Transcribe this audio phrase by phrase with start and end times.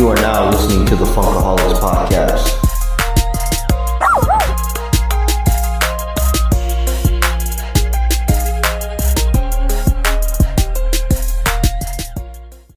[0.00, 2.56] You are now listening to the Funkaholiks Podcast.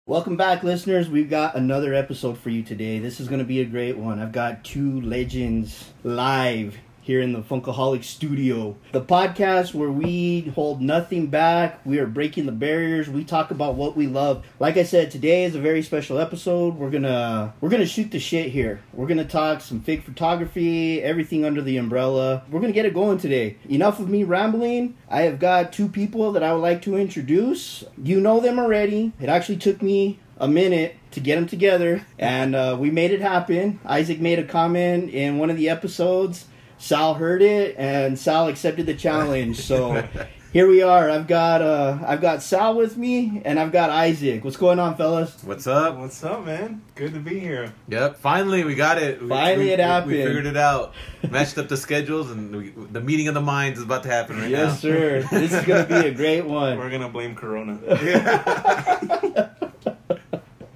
[0.06, 1.08] Welcome back, listeners.
[1.08, 3.00] We've got another episode for you today.
[3.00, 4.20] This is going to be a great one.
[4.20, 8.76] I've got two legends live here in the Funkaholik studio.
[8.94, 11.86] The podcast where we hold nothing back.
[11.86, 13.10] We are breaking the barriers.
[13.10, 14.46] We talk about what we love.
[14.58, 16.76] Like I said, today is a very special episode.
[16.76, 18.82] We're going to we're going to shoot the shit here.
[18.94, 22.44] We're going to talk some fig photography, everything under the umbrella.
[22.50, 23.58] We're going to get it going today.
[23.68, 24.96] Enough of me rambling.
[25.10, 27.84] I have got two people that I would like to introduce.
[28.02, 29.12] You know them already.
[29.20, 33.22] It actually took me a minute to get them together and uh, we made it
[33.22, 38.48] happen isaac made a comment in one of the episodes sal heard it and sal
[38.48, 40.06] accepted the challenge so
[40.52, 44.44] here we are i've got uh i've got sal with me and i've got isaac
[44.44, 45.98] what's going on fellas What's up?
[45.98, 46.82] What's up, man?
[46.96, 47.74] Good to be here.
[47.90, 49.22] Yep, finally we got it.
[49.22, 50.12] We- Finally we, it happened.
[50.14, 50.94] We figured it out.
[51.30, 54.38] Matched up the schedules, and we, the meeting of the minds is about to happen
[54.38, 54.58] right now.
[54.68, 57.78] yes sir this is gonna be a great one We're gonna blame Corona.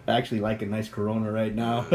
[0.07, 1.85] I actually like a nice Corona right now.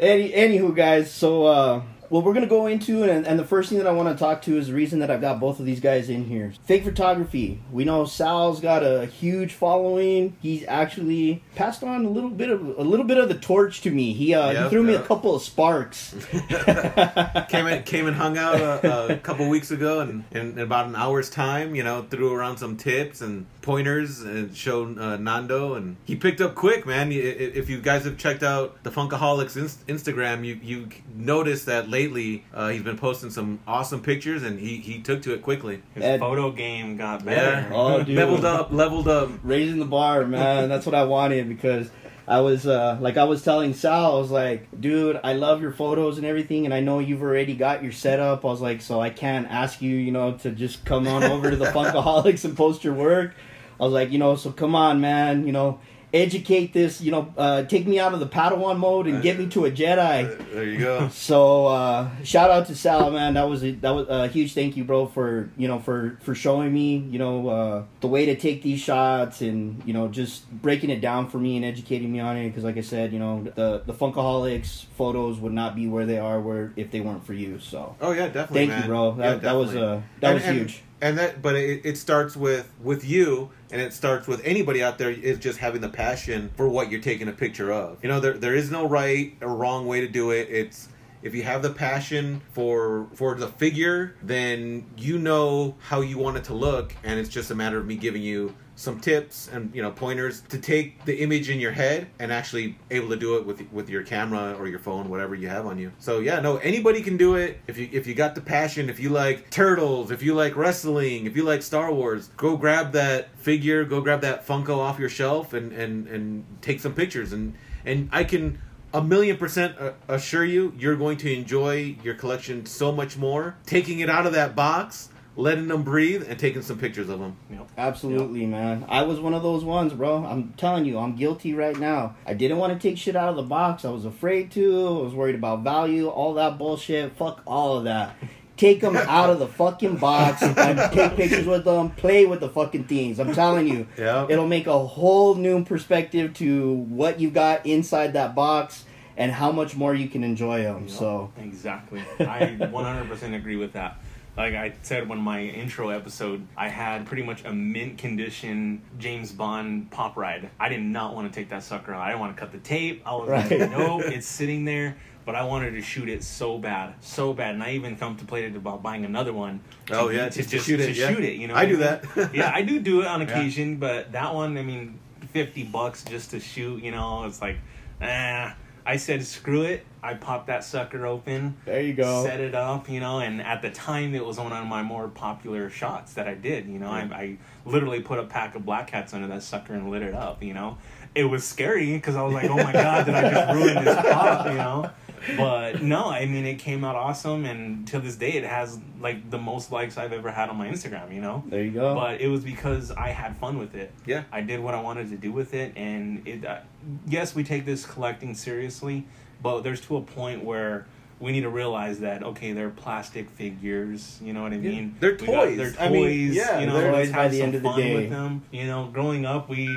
[0.00, 3.78] Any, anywho, guys, so uh, what we're gonna go into, and, and the first thing
[3.78, 5.80] that I want to talk to is the reason that I've got both of these
[5.80, 6.52] guys in here.
[6.64, 7.60] Fig photography.
[7.70, 10.36] We know Sal's got a huge following.
[10.40, 13.90] He's actually passed on a little bit of a little bit of the torch to
[13.90, 14.12] me.
[14.12, 16.14] He uh, he Yep, threw me a couple of sparks.
[17.48, 20.96] came and came and hung out a, a couple weeks ago, and in about an
[20.96, 25.96] hour's time, you know, threw around some tips and pointers and showed uh, Nando, and
[26.04, 27.12] he picked up quick, man.
[27.12, 32.44] If you guys have checked out the Funkaholiks inst- Instagram, you you noticed that lately
[32.54, 35.82] uh, he's been posting some awesome pictures, and he he took to it quickly.
[35.94, 37.70] His Ed- photo game got Yeah, better.
[37.74, 38.16] Oh, dude.
[38.16, 39.30] leveled up, leveled up.
[39.42, 40.68] raising the bar, man.
[40.68, 41.90] That's what I wanted because
[42.26, 45.72] I was uh, like I was telling Sal, I was like, dude, I love your
[45.72, 48.44] photos and everything, and I know you've already got your setup.
[48.44, 51.50] I was like, so I can't ask you, you know, to just come on over
[51.50, 53.34] to the Funkaholiks and post your work.
[53.80, 55.80] I was like, you know, so come on, man, you know.
[56.14, 59.46] Educate this, you know, uh, take me out of the Padawan mode and get me
[59.48, 60.52] to a Jedi.
[60.52, 61.08] There you go.
[61.12, 63.34] So uh, shout out to Sal, man.
[63.34, 66.34] That was a, that was a huge thank you, bro, for you know for for
[66.34, 70.50] showing me you know uh, the way to take these shots and you know just
[70.62, 72.48] breaking it down for me and educating me on it.
[72.48, 76.18] Because like I said, you know the the Funkaholiks photos would not be where they
[76.18, 77.58] are where if they weren't for you.
[77.58, 78.68] So Oh yeah, definitely.
[78.68, 79.12] thank you, bro.
[79.16, 80.82] That, Yeah, that was uh, that And- was and- huge.
[81.00, 84.98] And that, but it, it starts with with you, and it starts with anybody out
[84.98, 88.02] there is just having the passion for what you're taking a picture of.
[88.02, 90.48] You know, there there is no right or wrong way to do it.
[90.50, 90.88] It's
[91.22, 96.36] if you have the passion for for the figure, then you know how you want
[96.36, 99.74] it to look, and it's just a matter of me giving you some tips and
[99.74, 103.36] you know pointers to take the image in your head and actually able to do
[103.36, 105.90] it with with your camera or your phone whatever you have on you.
[105.98, 107.60] So yeah no anybody can do it.
[107.66, 111.26] If you if you got the passion if you like turtles if you like wrestling
[111.26, 115.08] if you like star wars go grab that figure go grab that funko off your
[115.08, 117.32] shelf and and and take some pictures.
[117.32, 118.60] And and i can
[118.94, 119.74] a million percent
[120.06, 123.56] assure you you're going to enjoy your collection so much more.
[123.66, 127.36] Taking it out of that box letting them breathe and taking some pictures of them
[127.48, 127.68] Yep.
[127.78, 128.84] Absolutely, man.
[128.88, 130.24] I was one of those ones, bro.
[130.26, 132.16] I'm telling you, I'm guilty right now.
[132.26, 133.84] I didn't want to take shit out of the box.
[133.84, 134.98] I was afraid to.
[134.98, 137.16] I was worried about value, all that bullshit.
[137.16, 138.16] Fuck all of that.
[138.56, 140.56] Take them out of the fucking box and
[140.92, 141.90] take pictures with them.
[141.90, 143.20] Play with the fucking things.
[143.20, 148.14] I'm telling you, yeah it'll make a whole new perspective to what you got inside
[148.14, 148.84] that box
[149.16, 150.82] and how much more you can enjoy them.
[150.82, 150.90] Yep.
[150.90, 153.98] So, exactly, I 100% agree with that.
[154.38, 159.32] Like I said when my intro episode, I had pretty much a mint condition James
[159.32, 160.48] Bond pop ride.
[160.60, 162.00] I did not want to take that sucker out.
[162.00, 163.02] I didn't want to cut the tape.
[163.04, 163.50] I was Right.
[163.60, 164.96] like, nope, it's sitting there.
[165.26, 168.80] But I wanted to shoot it so bad, so bad, and I even contemplated about
[168.82, 169.60] buying another one.
[169.86, 171.08] to- Oh, yeah, to just to shoot it, To yeah.
[171.10, 171.54] shoot it, you know.
[171.54, 171.80] I what do mean?
[171.80, 172.30] that.
[172.34, 174.98] yeah, I do do it on occasion, but that one, I mean,
[175.32, 177.58] fifty bucks just to shoot, you know, it's like,
[178.00, 178.54] ah.
[178.88, 179.84] I said, screw it.
[180.02, 182.24] I popped that sucker open, there you go.
[182.24, 185.08] set it up, you know, and at the time it was one of my more
[185.08, 186.88] popular shots that I did, you know.
[186.88, 187.12] Mm.
[187.12, 190.14] I, I literally put a pack of black cats under that sucker and lit it
[190.14, 190.78] up, you know.
[191.14, 193.96] It was scary because I was like, oh my god, did I just ruin this
[193.96, 194.90] pop, you know?
[195.36, 199.30] But no, I mean, it came out awesome, and to this day, it has like
[199.30, 201.42] the most likes I've ever had on my Instagram, you know.
[201.46, 201.94] There you go.
[201.94, 203.92] But it was because I had fun with it.
[204.06, 204.24] Yeah.
[204.32, 206.44] I did what I wanted to do with it, and it.
[206.44, 206.58] Uh,
[207.06, 209.06] yes, we take this collecting seriously,
[209.42, 210.86] but there's to a point where
[211.20, 214.18] we need to realize that okay, they're plastic figures.
[214.22, 214.70] You know what I Yeah.
[214.70, 214.96] mean?
[215.00, 215.56] They're We got- toys.
[215.56, 215.76] they're toys.
[215.80, 218.42] I mean, yeah, you know, let's toys have some end of the fun with them.
[218.52, 219.68] You know, growing up, we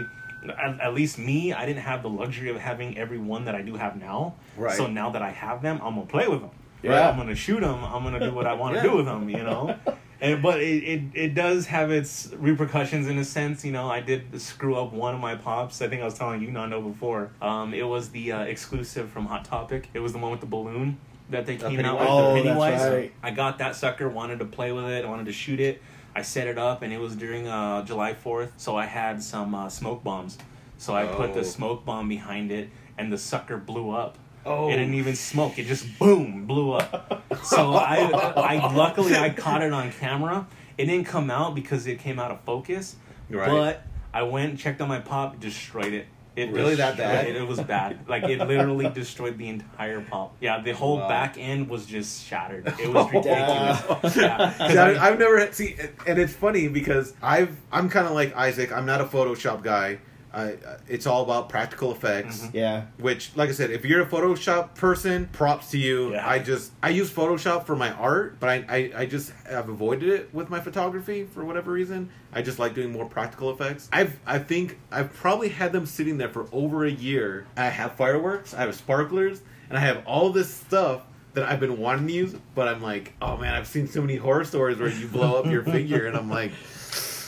[0.49, 3.61] at, at least me, I didn't have the luxury of having every one that I
[3.61, 4.35] do have now.
[4.57, 4.75] Right.
[4.75, 6.51] So now that I have them, I'm gonna play with them.
[6.83, 7.09] Yeah.
[7.09, 7.83] I'm gonna shoot them.
[7.83, 8.89] I'm gonna do what I want to Yeah.
[8.89, 9.29] do with them.
[9.29, 9.75] You know.
[10.19, 13.65] And, but it, it, it does have its repercussions in a sense.
[13.65, 15.81] You know, I did screw up one of my pops.
[15.81, 17.31] I think I was telling you, Nando, before.
[17.41, 19.89] Um, it was the uh, exclusive from Hot Topic.
[19.95, 20.97] It was the one with the balloon
[21.31, 22.07] that they came out with, Pennywise.
[22.07, 22.81] Oh, the that's Pennywise.
[22.93, 23.13] right.
[23.23, 25.81] I got that sucker, wanted to play with it, wanted to shoot it.
[26.15, 29.55] I set it up, and it was during uh, July 4th, so I had some
[29.55, 30.37] uh, smoke bombs.
[30.77, 31.33] So I put Oh.
[31.35, 34.17] the smoke bomb behind it, and the sucker blew up.
[34.45, 34.67] Oh.
[34.69, 35.59] It didn't even smoke.
[35.59, 37.23] It just boom blew up.
[37.43, 37.97] So I,
[38.35, 40.47] I luckily I caught it on camera.
[40.77, 42.95] It didn't come out because it came out of focus.
[43.29, 43.47] Right.
[43.47, 46.07] But I went and checked on my pop, destroyed it.
[46.49, 47.27] It Really that bad?
[47.27, 47.35] It.
[47.35, 47.99] It was bad.
[48.07, 50.35] Like it literally destroyed the entire pop.
[50.41, 51.07] Yeah, the whole Wow.
[51.09, 52.67] back end was just shattered.
[52.79, 54.15] It was Oh, ridiculous.
[54.17, 55.75] yeah, 'cause See, I- I, I've never see,
[56.07, 58.71] and it's funny because I've I'm kind of like Isaac.
[58.71, 59.99] I'm not a Photoshop guy.
[60.33, 60.55] I,
[60.87, 62.41] it's all about practical effects.
[62.41, 62.49] Mhm.
[62.53, 62.83] Yeah.
[62.97, 66.13] Which, like I said, if you're a Photoshop person, props to you.
[66.13, 66.27] Yeah.
[66.27, 70.09] I just I use Photoshop for my art, but I, I I just have avoided
[70.09, 72.09] it with my photography for whatever reason.
[72.33, 73.89] I just like doing more practical effects.
[73.91, 77.45] I've I think I've probably had them sitting there for over a year.
[77.57, 81.01] I have fireworks, I have sparklers, and I have all this stuff
[81.33, 84.17] that I've been wanting to use, but I'm like, oh man, I've seen so many
[84.17, 86.51] horror stories where you blow up your figure, and I'm like,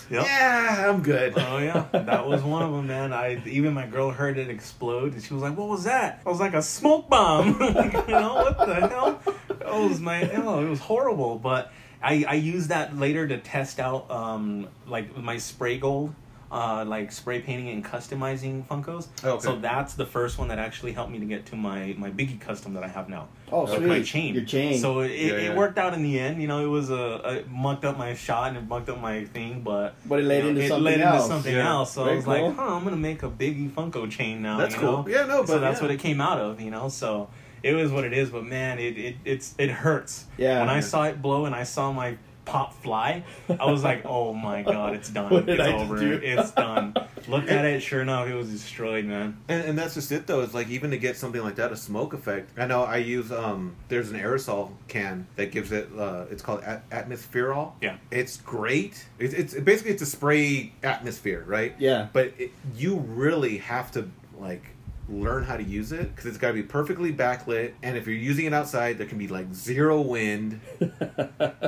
[0.09, 0.25] Yep.
[0.25, 1.33] yeah, I'm good.
[1.37, 3.13] Oh yeah, that was one of them, man.
[3.13, 6.29] I even my girl heard it explode, and she was like, "What was that?" I
[6.29, 9.21] was like, "A smoke bomb." you know what the hell?
[9.49, 11.39] It was my, oh, it was horrible.
[11.39, 11.71] But
[12.01, 16.13] I I used that later to test out um like my spray gold.
[16.53, 19.07] Uh, like spray painting and customizing Funkos.
[19.23, 19.43] Okay.
[19.43, 22.39] So that's the first one that actually helped me to get to my my Biggie
[22.39, 23.27] custom that I have now.
[23.51, 23.87] Oh, With sweet.
[23.87, 24.35] my chain.
[24.35, 24.77] Your chain.
[24.79, 25.55] So it, Yeah, it yeah.
[25.55, 26.39] worked out in the end.
[26.39, 29.25] You know, it was a, a mucked up my shot and it mucked up my
[29.25, 31.23] thing, but But it led you know, into it something led else.
[31.23, 31.69] into something Yeah.
[31.71, 31.93] else.
[31.93, 32.47] So Very I was cool.
[32.49, 34.57] like, huh, I'm gonna make a Biggie Funko chain now.
[34.59, 34.91] That's you cool.
[34.91, 35.07] know?
[35.07, 35.85] Yeah, no, so but that's yeah.
[35.87, 36.61] what it came out of.
[36.61, 37.29] You know, so
[37.63, 38.29] it was what it is.
[38.29, 40.25] But man, it it it's it hurts.
[40.37, 40.59] Yeah.
[40.59, 44.33] When I saw it blow and I saw my pop fly, I was like, oh
[44.33, 45.31] my god, it's done.
[45.31, 45.97] What did it's I over.
[45.99, 46.13] do?
[46.23, 46.93] It's done.
[47.27, 47.81] Looked at it.
[47.81, 49.37] Sure enough, it was destroyed, man.
[49.47, 50.41] And, and that's just it though.
[50.41, 52.51] It's like even to get something like that, a smoke effect.
[52.57, 53.75] I know I use um.
[53.87, 55.89] There's an aerosol can that gives it.
[55.97, 57.73] Uh, it's called at- atmospherol.
[57.81, 57.97] Yeah.
[58.11, 59.05] It's great.
[59.19, 61.73] It's, it's basically it's a spray atmosphere, right?
[61.79, 62.07] Yeah.
[62.11, 64.63] But it, you really have to like
[65.09, 68.15] learn how to use it because it's got to be perfectly backlit and if you're
[68.15, 70.59] using it outside there can be like zero wind.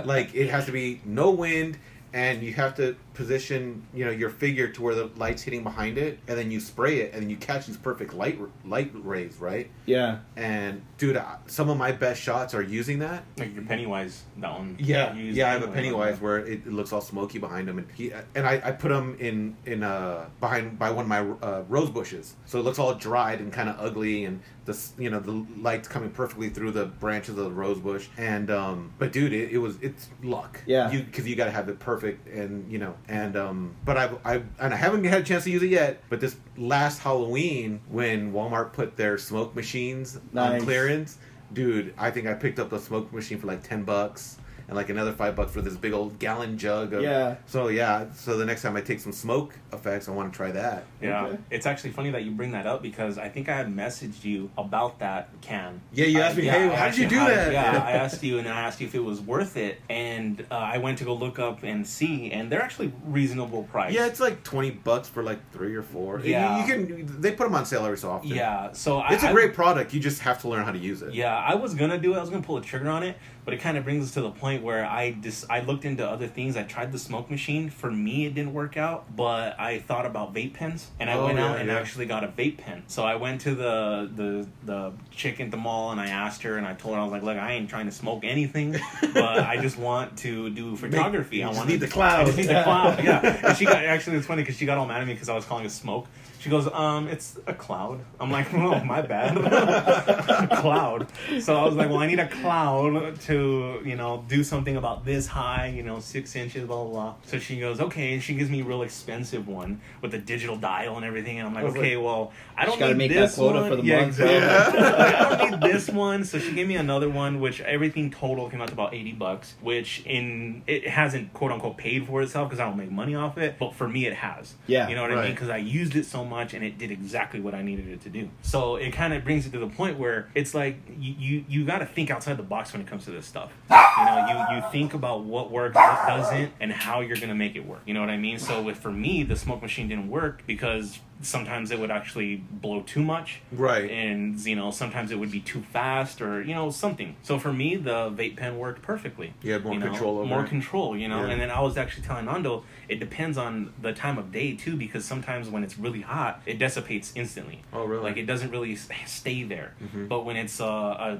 [0.06, 1.78] Like it has to be no wind
[2.14, 5.98] and you have to position you know your figure to where the light's hitting behind
[5.98, 9.38] it and then you spray it and then you catch these perfect light light rays
[9.40, 10.20] right Yeah.
[10.36, 14.52] and dude I- some of my best shots are using that Like your Pennywise, that
[14.52, 14.76] one.
[14.80, 15.48] yeah, You yeah.
[15.48, 15.76] I have a Pennywise.
[15.86, 18.92] Pennywise where it, it looks all smoky behind him, and he and I, I put
[18.92, 22.80] him in in uh behind by one of my uh, rose bushes, so it looks
[22.80, 26.72] all dried and kind of ugly, and the you know the light's coming perfectly through
[26.72, 30.60] the branches of the rose bush, and um, but dude, it, it was it's luck,
[30.66, 30.92] Yeah.
[30.92, 34.18] you because you got to have it perfect, and you know, and um, but I've,
[34.26, 37.82] I and I haven't had a chance to use it yet, but this last Halloween
[37.90, 40.60] when Walmart put their smoke machines Nice.
[40.60, 41.18] on clearance
[41.54, 44.38] dude i think i picked up a smoke machine for like 10 bucks
[44.68, 47.36] and like another five bucks for this big old gallon jug of Yeah.
[47.46, 50.52] so yeah so the next time i take some smoke effects i want to try
[50.52, 51.38] that Yeah, Okay.
[51.52, 54.50] it's actually funny that you bring that up because I think I had messaged you
[54.58, 55.82] about that can.
[55.94, 57.84] Yeah, you I- asked me, "Hey, I how did you do how- that?" Yeah, Yeah.
[57.86, 60.78] I asked you, and I asked you if it was worth it, and uh, I
[60.80, 63.94] went to go look up and see, and they're actually reasonable price.
[63.94, 66.66] yeah it's like 20 bucks for like three or four You- Yeah.
[66.66, 68.72] you, can they put them on sale every so often yeah.
[68.72, 71.02] So I, it's a I- great product you just have to learn how to use
[71.02, 72.18] it Yeah, I was gonna do it.
[72.18, 74.22] I was gonna pull a trigger on it, but it kind of brings us to
[74.22, 76.58] the point where I dis- I looked into other things.
[76.58, 77.70] I tried the smoke machine.
[77.70, 81.26] For me, it didn't work out, but I thought about vape pens, and I Oh,
[81.26, 81.78] went out and yeah.
[81.78, 82.84] actually got a vape pen.
[82.88, 86.58] So I went to the the the chick at the mall, and I asked her,
[86.58, 88.72] and I told her I was like, "Look, I ain't trying to smoke anything,
[89.14, 91.44] but I just want to do photography.
[91.44, 93.04] I want need the cloud." I just need the cloud.
[93.04, 95.30] Yeah, and she got actually it's funny because she got all mad at me because
[95.30, 96.08] I was calling it smoke.
[96.46, 98.02] She goes, um, it's a cloud.
[98.20, 99.36] I'm like, oh, my bad.
[99.36, 101.08] a cloud.
[101.40, 105.06] So I was like, well, I need a cloud to, you know, do something about
[105.06, 107.16] this high, you know, six inches, blah, blah, blah.
[107.26, 108.14] So she goes, okay.
[108.14, 111.40] And she gives me a real expensive one with a digital dial and everything.
[111.40, 113.70] And I'm like, I was okay, well, I don't need make that this quota one.
[113.72, 114.36] for the yeah, month, Exactly.
[114.86, 114.98] Yeah.
[114.98, 116.24] Like, I don't need this one.
[116.26, 119.56] So she gave me another one, which everything total came out to about 80 bucks,
[119.62, 123.40] which in, it hasn't quote unquote paid for itself because I don't make money off
[123.40, 123.58] it.
[123.58, 124.54] But for me, it has.
[124.68, 125.32] Yeah, You know what I mean?
[125.32, 128.10] because I used it so much and it did exactly what I needed it to
[128.10, 128.30] do.
[128.42, 131.66] So it kind of brings it to the point where it's like you you, you
[131.66, 133.52] got to think outside the box when it comes to this this stuff.
[133.70, 137.56] You know, you you think about what works, what doesn't, and how you're gonna make
[137.56, 137.82] it work.
[137.86, 138.40] You know what I mean?
[138.40, 142.82] So with for me, the smoke machine didn't work because sometimes it would actually blow
[142.82, 143.90] too much Right.
[143.90, 147.54] and you know sometimes it would be too fast or you know something so for
[147.54, 150.50] me the vape pen worked perfectly You had more know, control over more it.
[150.50, 151.32] control you know Yeah.
[151.32, 154.76] and then i was actually telling nando it depends on the time of day too
[154.76, 158.04] because sometimes when it's really hot it dissipates instantly Oh, really?
[158.04, 160.08] like it doesn't really stay there Mhm.
[160.10, 161.18] but when it's uh, uh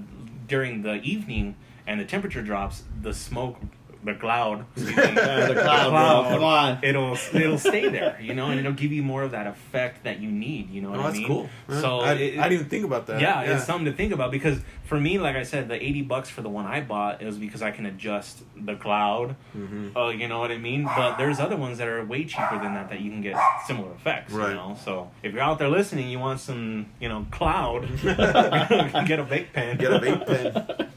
[0.48, 1.56] during the evening
[1.88, 3.58] and the temperature drops the smoke
[4.06, 6.30] the cloud, excuse me, Yeah, the cloud, bro.
[6.36, 6.80] Come on.
[6.84, 10.20] it'll it'll stay there, you know, and it'll give you more of that effect that
[10.20, 11.28] you need, you know what Oh, I that's mean?
[11.28, 11.50] cool.
[11.68, 11.82] man.
[11.82, 13.20] So I, it- I didn't even think about that.
[13.20, 16.30] yeah, it's something to think about because for me, like I said, the eighty bucks
[16.30, 19.36] for the one I bought it was because I can adjust the cloud.
[19.58, 19.96] Mhm.
[19.98, 20.86] Uh, you know what I mean?
[20.86, 23.36] But there's other ones that are way cheaper than that that you can get
[23.66, 24.32] similar effects.
[24.32, 24.50] Right.
[24.50, 29.20] You know, so if you're out there listening, you want some, you know, cloud, get
[29.20, 29.78] a vape pen.
[29.78, 30.90] Get a vape pen.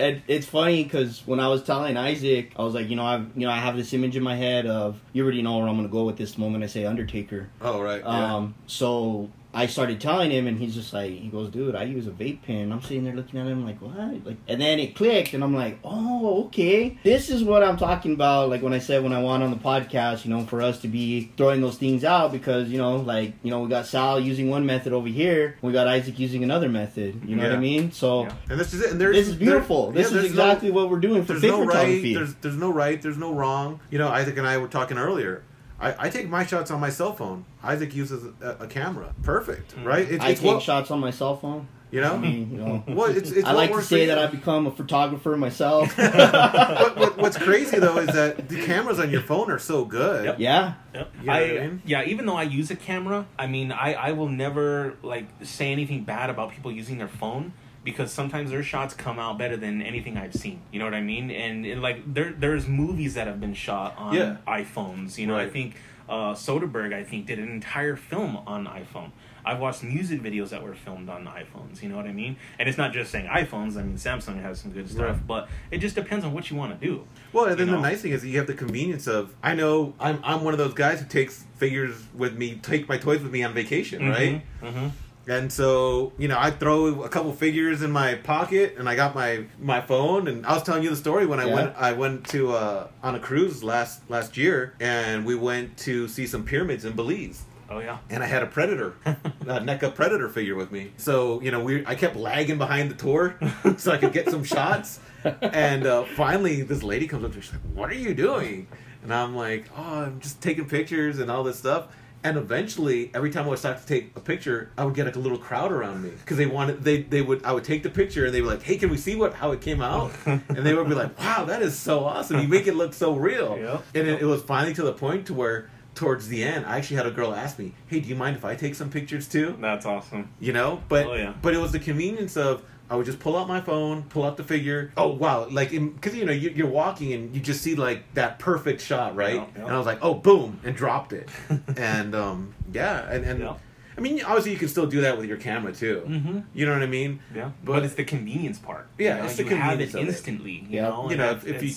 [0.00, 3.30] And it's funny because when I was telling Isaac, I was like, you know, I've,
[3.36, 5.76] you know, I have this image in my head of you already know where I'm
[5.76, 7.48] gonna go with this moment I say Undertaker.
[7.60, 8.00] Oh right.
[8.00, 8.34] Yeah.
[8.36, 12.06] Um, so I started telling him, and he's just like, he goes, dude, I use
[12.06, 12.70] a vape pen.
[12.70, 14.24] I'm sitting there looking at him like, what?
[14.24, 18.14] Like, and then it clicked, and I'm like, oh, okay, this is what I'm talking
[18.14, 18.48] about.
[18.48, 20.88] Like when I said when I want on the podcast, you know, for us to
[20.88, 24.48] be throwing those things out because you know, like you know, we got Sal using
[24.50, 27.22] one method over here, we got Isaac using another method.
[27.26, 27.90] You know what I mean?
[27.92, 28.22] So.
[28.24, 28.34] Yeah.
[28.50, 28.92] and this is it.
[28.92, 29.90] And there's This is beautiful.
[29.90, 31.72] there- this yeah, is exactly no, what we're doing for There's no right.
[31.76, 32.14] photography.
[32.14, 33.00] There's there's no right.
[33.02, 33.80] There's no wrong.
[33.90, 35.42] You know, Isaac and I were talking earlier.
[35.80, 37.44] I, I take my shots on my cell phone.
[37.62, 39.14] Isaac uses a, a camera.
[39.22, 39.84] Perfect, Mm.
[39.86, 40.10] right?
[40.10, 41.68] It's, I it's take what, shots on my cell phone.
[41.90, 42.18] You I know.
[42.18, 42.84] mean, you know.
[42.88, 44.16] Well, it's, it's I like to say that.
[44.18, 45.96] I've become a photographer myself.
[45.98, 50.24] what, what, what's crazy though is that the cameras on your phone are so good.
[50.26, 50.36] Yep.
[50.38, 50.74] yeah.
[50.94, 51.12] Yep.
[51.20, 51.82] You know I, what I mean?
[51.84, 55.72] yeah, even though I use a camera, I mean, I, I will never like say
[55.72, 57.52] anything bad about people using their phone
[57.84, 60.60] because sometimes their shots come out better than anything I've seen.
[60.70, 61.30] You know what I mean?
[61.30, 64.36] And, and, like there there's movies that have been shot on Yeah.
[64.46, 65.16] iPhones.
[65.18, 65.76] You know, I think
[66.08, 69.12] uh, Soderbergh I think did an entire film on iPhone.
[69.42, 71.82] I've watched music videos that were filmed on iPhones.
[71.82, 72.36] You know what I mean?
[72.58, 73.78] And it's not just saying iPhones.
[73.78, 75.26] I mean, Samsung has some good stuff, Right.
[75.26, 77.04] but it just depends on what you want to do.
[77.32, 79.54] Well, and then You the nice thing is that you have the convenience of I
[79.54, 83.22] know I'm I'm one of those guys who takes figures with me, take my toys
[83.22, 84.42] with me on vacation, right?
[84.62, 84.88] Mm-hmm.
[85.28, 89.14] And so, you know, I throw a couple figures in my pocket, and I got
[89.14, 90.26] my my phone.
[90.28, 91.54] And I was telling you the story when I Yeah.
[91.54, 96.08] went I went to uh, on a cruise last last year, and we went to
[96.08, 97.42] see some pyramids in Belize.
[97.68, 97.98] Oh yeah.
[98.08, 100.90] And I had a predator, a NECA predator figure with me.
[100.96, 103.38] So you know, we I kept lagging behind the tour
[103.76, 104.98] so I could get some shots.
[105.42, 107.42] And uh, finally, this lady comes up to me.
[107.42, 108.66] She's like, "What are you doing?"
[109.04, 111.86] And I'm like, "Oh, I'm just taking pictures and all this stuff."
[112.22, 115.16] And eventually, every time I would start to take a picture, I would get like
[115.16, 117.88] a little crowd around me because they wanted they they would I would take the
[117.90, 120.42] picture and they were like, "Hey, can we see what how it came out?" and
[120.66, 122.40] they would be like, "Wow, that is so awesome!
[122.40, 123.82] You make it look so real." Yep.
[123.94, 126.96] And it, it was finally to the point to where towards the end, I actually
[126.98, 129.56] had a girl ask me, "Hey, do you mind if I take some pictures too?"
[129.58, 130.28] That's awesome.
[130.40, 131.32] You know, but Oh, yeah.
[131.40, 134.36] but it was the convenience of I would just pull out my phone, pull out
[134.36, 134.92] the figure.
[134.96, 135.46] Oh wow!
[135.48, 139.14] Like because you know you, you're walking and you just see like that perfect shot,
[139.14, 139.36] right?
[139.36, 139.62] Yeah, yeah.
[139.66, 141.28] And I was like, oh boom, and dropped it,
[141.76, 143.54] and um yeah, and and Yeah.
[143.96, 146.02] I mean obviously you can still do that with your camera too.
[146.06, 146.38] Mm-hmm.
[146.52, 147.20] You know what I mean?
[147.34, 148.88] Yeah, But- but, it's the convenience part.
[148.98, 149.26] Yeah, you know?
[149.28, 150.08] it's the you have convenience it of it.
[150.08, 150.52] instantly.
[150.52, 150.82] You Yeah.
[150.88, 151.74] know, You know, that- if you-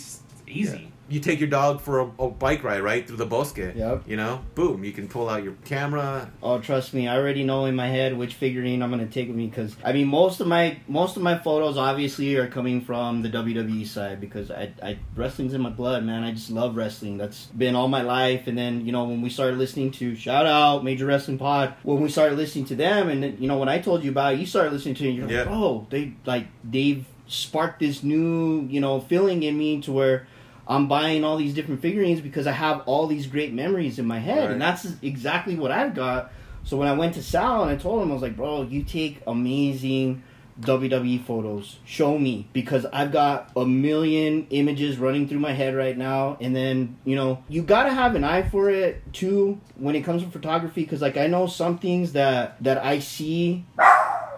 [0.54, 0.78] easy.
[0.78, 0.88] Yeah.
[1.10, 3.58] You take your dog for a, a bike ride right through the bosque.
[3.58, 4.04] Yep.
[4.08, 6.32] You know, boom, you can pull out your camera.
[6.42, 9.36] Oh, trust me, I already know in my head which figurine I'm gonna take with
[9.36, 13.22] me because I mean most of my most of my photos obviously are coming from
[13.22, 16.24] the WWE side because I, I wrestling's in my blood, man.
[16.24, 17.18] I just love wrestling.
[17.18, 18.48] That's been all my life.
[18.48, 22.00] And then you know when we started listening to shout out Major Wrestling Pod, when
[22.02, 24.40] we started listening to them, and then, you know when I told you about it,
[24.40, 25.10] you started listening to it.
[25.10, 25.40] And you're Yeah.
[25.42, 30.28] like, oh, they like they've sparked this new you know feeling in me to where.
[30.68, 34.20] I'm buying all these different figurines because I have all these great memories in my
[34.20, 36.32] head, and that's exactly what I've got.
[36.64, 38.84] So when I went to Sal and I told him, I was like, bro, you
[38.84, 40.24] take amazing
[40.62, 41.80] WWE photos.
[41.84, 42.48] Show me.
[42.54, 46.38] Because I've got a million images running through my head right now.
[46.40, 50.24] And then, you know, you gotta have an eye for it too when it comes
[50.24, 50.84] to photography.
[50.84, 53.66] Because, like, I know some things that, that I see.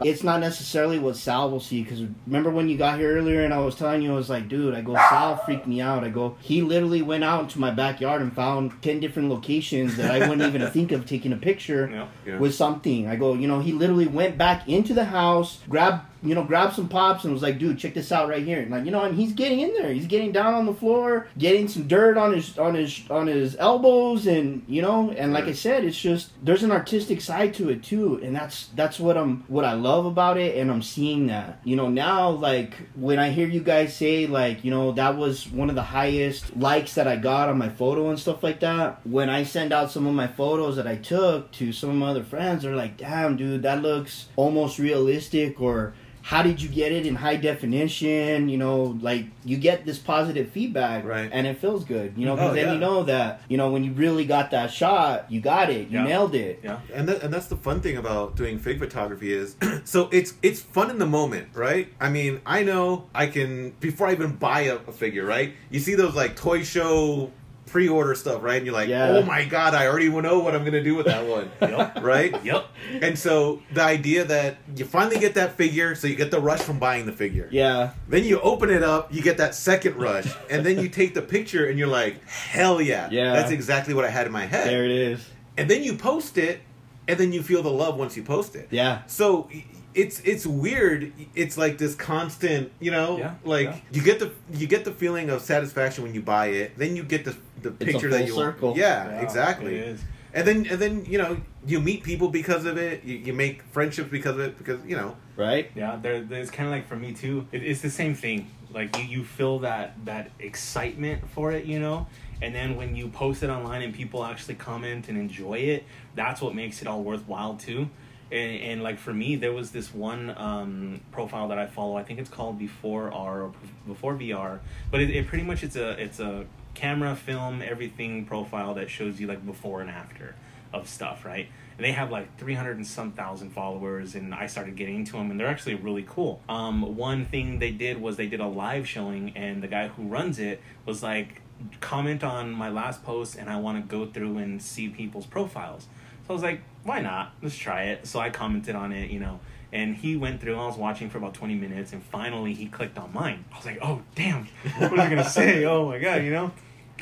[0.04, 3.54] It's not necessarily what Sal will see because remember when you got here earlier and
[3.54, 6.04] I was telling you I was like, dude, I go Sal freaked me out.
[6.04, 10.12] I go, he literally went out into my backyard and found ten different locations that
[10.12, 12.08] I wouldn't even think of taking a picture Yeah.
[12.26, 12.40] Yeah.
[12.40, 13.08] with something.
[13.08, 16.76] I go, you know, he literally went back into the house, grabbed you know, grabbed
[16.76, 18.62] some pops and was like, dude, check this out right here.
[18.62, 19.92] And like, you know, and he's getting in there.
[19.92, 23.56] He's getting down on the floor, getting some dirt on his on his on his
[23.58, 27.70] elbows, and you know, and like I said, it's just there's an artistic side to
[27.70, 31.28] it too, and that's that's what I'm what I love about it, and I'm seeing
[31.28, 31.60] that.
[31.64, 35.50] You know, now like when I hear you guys say like, you know, that was
[35.50, 39.06] one of the highest likes that I got on my photo and stuff like that.
[39.06, 42.08] When I send out some of my photos that I took to some of my
[42.08, 45.94] other friends, they're like, damn, dude, that looks almost realistic or
[46.26, 50.50] how did you get it in high definition you know like you get this positive
[50.50, 51.30] feedback Right.
[51.32, 52.74] and it feels good you know because Oh, then yeah.
[52.74, 56.00] you know that you know when you really got that shot you got it you
[56.00, 56.04] Yeah.
[56.06, 56.80] nailed it Yeah.
[56.94, 60.62] and that, and that's the fun thing about doing fig photography is so it's it's
[60.62, 64.62] fun in the moment right i mean i know i can before i even buy
[64.62, 67.32] a, a figure right you see those like toy show
[67.76, 69.10] pre-order stuff right and you're like Yeah.
[69.10, 72.02] oh my god i already know what i'm gonna do with that one Yep.
[72.04, 72.66] right Yep.
[73.02, 76.62] and so the idea that you finally get that figure so you get the rush
[76.62, 80.34] from buying the figure yeah then you open it up, you get that second rush,
[80.50, 83.10] and then you take the picture and you're like, hell yeah.
[83.12, 83.34] Yeah.
[83.34, 84.68] That's exactly what I had in my head.
[84.68, 85.28] there it is
[85.58, 86.62] And then you post it,
[87.10, 88.68] and then you feel the love once you post it.
[88.72, 89.50] yeah So
[89.96, 91.12] it's it's weird.
[91.34, 93.78] It's like this constant, you know, Yeah, like yeah.
[93.92, 96.78] you get the you get the feeling of satisfaction when you buy it.
[96.78, 98.74] Then you get the the a picture full that you circle.
[98.78, 99.76] Yeah, Yeah, exactly.
[99.76, 100.02] It is.
[100.34, 103.04] And then and then you know you meet people because of it.
[103.06, 106.68] You, you make friendships because of it because you know right Yeah, there, there's kind
[106.68, 107.48] of like for me too.
[107.54, 108.52] It, it's the same thing.
[108.74, 112.08] Like you, you feel that that excitement for it, you know,
[112.42, 115.86] and then when you post it online and people actually comment and enjoy it,
[116.16, 117.90] that's what makes it all worthwhile too.
[118.32, 121.96] And, and like for me, there was this one um, profile that I follow.
[121.96, 123.54] I think it's called Before R or
[123.88, 124.60] Before VR,
[124.92, 129.20] but it, it pretty much it's a it's a camera, film, everything profile that shows
[129.20, 130.36] you like before and after
[130.74, 131.48] of stuff, right?
[131.78, 135.32] And they have like 300 and some thousand followers, and I started getting into them,
[135.32, 136.42] and they're actually really cool.
[136.48, 140.04] Um, one thing they did was they did a live showing, and the guy who
[140.04, 141.42] runs it was like,
[141.82, 145.88] comment on my last post, and I want to go through and see people's profiles.
[146.28, 147.34] So I was like, why not?
[147.42, 148.08] Let's try it.
[148.08, 149.42] So I commented on it, you know,
[149.74, 150.56] and he went through.
[150.56, 153.44] I was watching for about 20 minutes, and finally he clicked on mine.
[153.52, 155.66] I was like, oh, damn, what was I to say?
[155.66, 156.52] Oh my God, you know?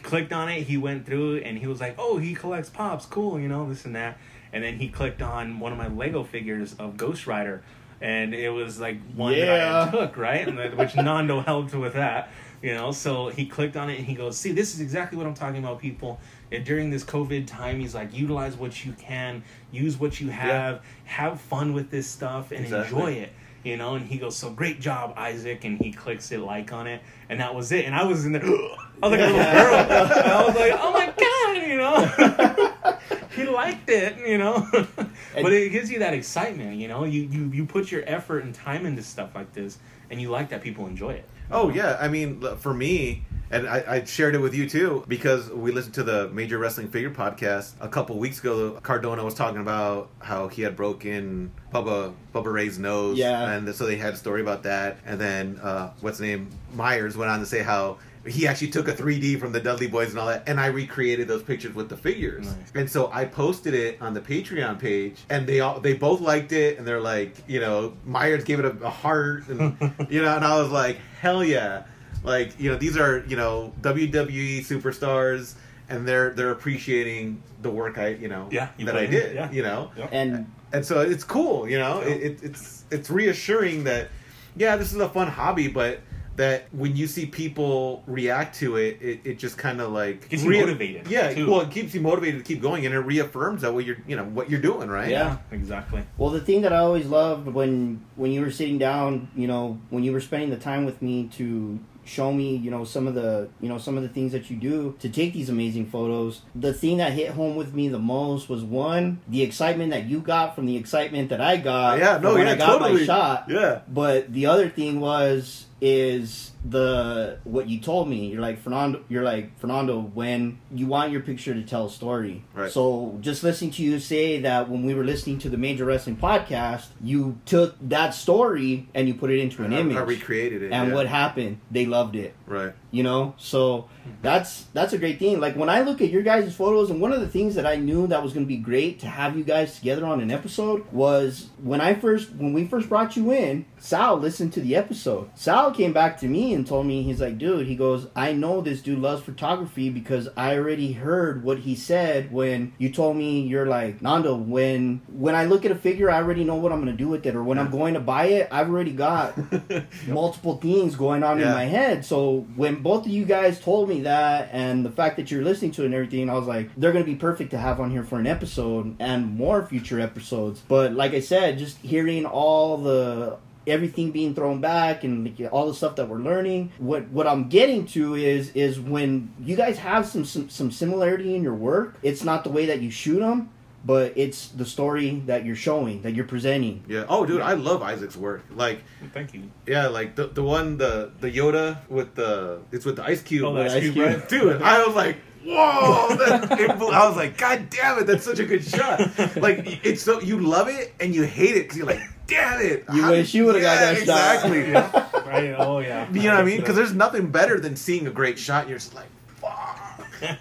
[0.01, 0.63] clicked on it.
[0.63, 3.85] He went through and he was like, "Oh, he collects pops, cool, you know, this
[3.85, 4.17] and that."
[4.51, 7.63] And then he clicked on one of my Lego figures of Ghost Rider,
[8.01, 9.85] and it was like one that Yeah.
[9.87, 10.45] I took, right?
[10.45, 12.29] And which Nando helped with that,
[12.61, 12.91] you know.
[12.91, 15.63] So he clicked on it and he goes, "See, this is exactly what I'm talking
[15.63, 16.19] about, people."
[16.53, 20.81] And during this COVID time, he's like, "Utilize what you can, use what you have,
[21.05, 22.97] have fun with this stuff, and Exactly.
[22.99, 26.39] enjoy it." You know, and he goes, "So great job, Isaac!" And he clicks it
[26.41, 27.85] like on it, and that was it.
[27.85, 29.43] And I was in there, I was like a little girl.
[29.43, 32.97] I was like, "Oh my god!" You know,
[33.35, 34.17] he liked it.
[34.27, 34.67] You know,
[35.33, 36.77] but it gives you that excitement.
[36.77, 39.79] You know, you you you put your effort and time into stuff like this,
[40.11, 41.27] and you like that people enjoy it.
[41.49, 45.49] Oh yeah, I mean, for me, and I, I shared it with you too because
[45.49, 48.71] we listened to the Major Wrestling Figure podcast a couple weeks ago.
[48.83, 53.51] Cardona was talking about how he had broken Bubba Bubba Ray's nose, Yeah.
[53.51, 54.97] and so they had a story about that.
[55.05, 57.97] And then uh, what's the name Myers went on to say how.
[58.25, 61.27] He actually took a 3D from the Dudley Boys and all that, and I recreated
[61.27, 62.45] those pictures with the figures.
[62.45, 62.71] Nice.
[62.73, 66.53] And so I posted it on the Patreon page, and they all they both liked
[66.53, 69.75] it, and they're like, you know, Myers gave it a, a heart, and
[70.09, 71.83] you know, and I was like, hell yeah,
[72.23, 75.53] like you know, these are you know WWE superstars,
[75.89, 79.51] and they're they're appreciating the work I you know Yeah, you that I did, yeah.
[79.51, 80.09] you know, Yep.
[80.11, 84.09] and and so it's cool, you know, it, it, it's it's reassuring that
[84.55, 85.99] yeah, this is a fun hobby, but
[86.35, 90.43] that when you see people react to it, it, it just kind of like Gets
[90.43, 91.47] you motivated, Yeah, too.
[91.49, 94.15] well, it keeps you motivated to keep going, and it reaffirms that what you're you
[94.15, 95.09] know what you're doing, right?
[95.11, 95.37] Yeah.
[95.51, 96.03] exactly.
[96.17, 99.79] Well, the thing that I always loved when when you were sitting down, you know,
[99.91, 103.15] when you were spending the time with me to show me, you know, some of
[103.15, 106.41] the, you know, some of the things that you do to take these amazing photos.
[106.55, 110.19] The thing that hit home with me the most was one, the excitement that you
[110.19, 111.99] got from the excitement that I got.
[111.99, 113.45] Yeah, no, when yeah, I got my shot.
[113.49, 113.81] Yeah.
[113.87, 118.27] But the other thing was is the what you told me.
[118.27, 119.03] You're like Fernando.
[119.09, 119.99] You're like Fernando.
[119.99, 122.45] When you want your picture to tell a story.
[122.53, 122.71] Right.
[122.71, 126.15] So just listening to you say that when we were listening to the Major Wrestling
[126.15, 129.97] podcast, you took that story and you put it into an I, image.
[129.97, 130.71] I recreated it.
[130.71, 130.93] and yeah.
[130.93, 131.59] what happened?
[131.69, 132.33] They loved it.
[132.47, 132.73] Right.
[132.93, 133.33] You know?
[133.37, 133.89] So
[134.21, 135.39] that's that's a great thing.
[135.39, 137.75] Like when i look at your guys' photos and one of the things that i
[137.75, 140.85] knew that was going to be great to have you guys together on an episode
[140.91, 145.29] was when i first when we first brought you in sal listened to the episode.
[145.35, 148.61] Sal came back to me and told me he's like dude he goes i know
[148.61, 153.41] this dude loves photography because i already heard what he said when you told me
[153.41, 156.81] you're like nando when when i look at a figure i already know what i'm
[156.83, 159.33] going to do with it or when i'm going to buy it i've already got
[160.07, 162.05] multiple things going on in my head.
[162.05, 165.71] So when both of you guys told me that and the fact that you're listening
[165.71, 168.03] to it and everything, I was like, they're gonna be perfect to have on here
[168.03, 170.61] for an episode and more future episodes.
[170.67, 175.73] But like I said, just hearing all the everything being thrown back and all the
[175.73, 180.05] stuff that we're learning what what i'm getting to is is when you guys have
[180.05, 183.49] some, some some similarity in your work it's not the way that you shoot them
[183.85, 187.05] but it's the story that you're showing that you're presenting Yeah.
[187.09, 188.43] Oh, dude, I love Isaac's work.
[188.55, 188.81] Like,
[189.13, 189.51] Thank you.
[189.67, 193.43] yeah, like the the one the the Yoda with the it's with the ice cube.
[193.43, 194.05] Oh, the Ice Ice Cube, Cube.
[194.07, 194.29] right?
[194.29, 198.39] dude i was like whoa that, it i was like god damn it that's such
[198.39, 198.99] a good shot
[199.35, 202.85] like it's so you love it and you hate it because you're like damn it
[202.93, 204.35] You How wish did- you would've got Yeah, that shot.
[204.45, 205.29] exactly Yeah.
[205.29, 205.55] Right?
[205.57, 206.09] Oh yeah.
[206.13, 208.69] you know what i mean because there's nothing better than seeing a great shot and
[208.69, 209.07] you're just like
[209.41, 209.92] fuck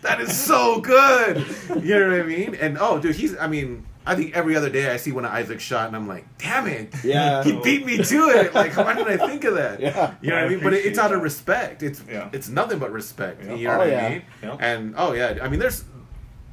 [0.03, 1.38] that is so good
[1.83, 4.68] you know what i mean and oh dude he's i mean I think every other
[4.68, 6.92] day I see one of Isaac's shot and I'm like, damn it.
[7.05, 7.45] Yeah.
[7.45, 8.53] He beat me to it.
[8.53, 9.79] Like, why didn't I think of that?
[9.79, 10.14] Yeah.
[10.21, 10.59] You know what I I mean?
[10.61, 11.85] But it, it's out of respect.
[11.85, 12.29] It's Yeah.
[12.33, 13.45] it's nothing but respect.
[13.45, 13.55] Yeah.
[13.55, 14.05] You know Oh, what yeah.
[14.05, 14.23] I mean?
[14.42, 14.57] Yeah.
[14.59, 15.85] And oh yeah, I mean there's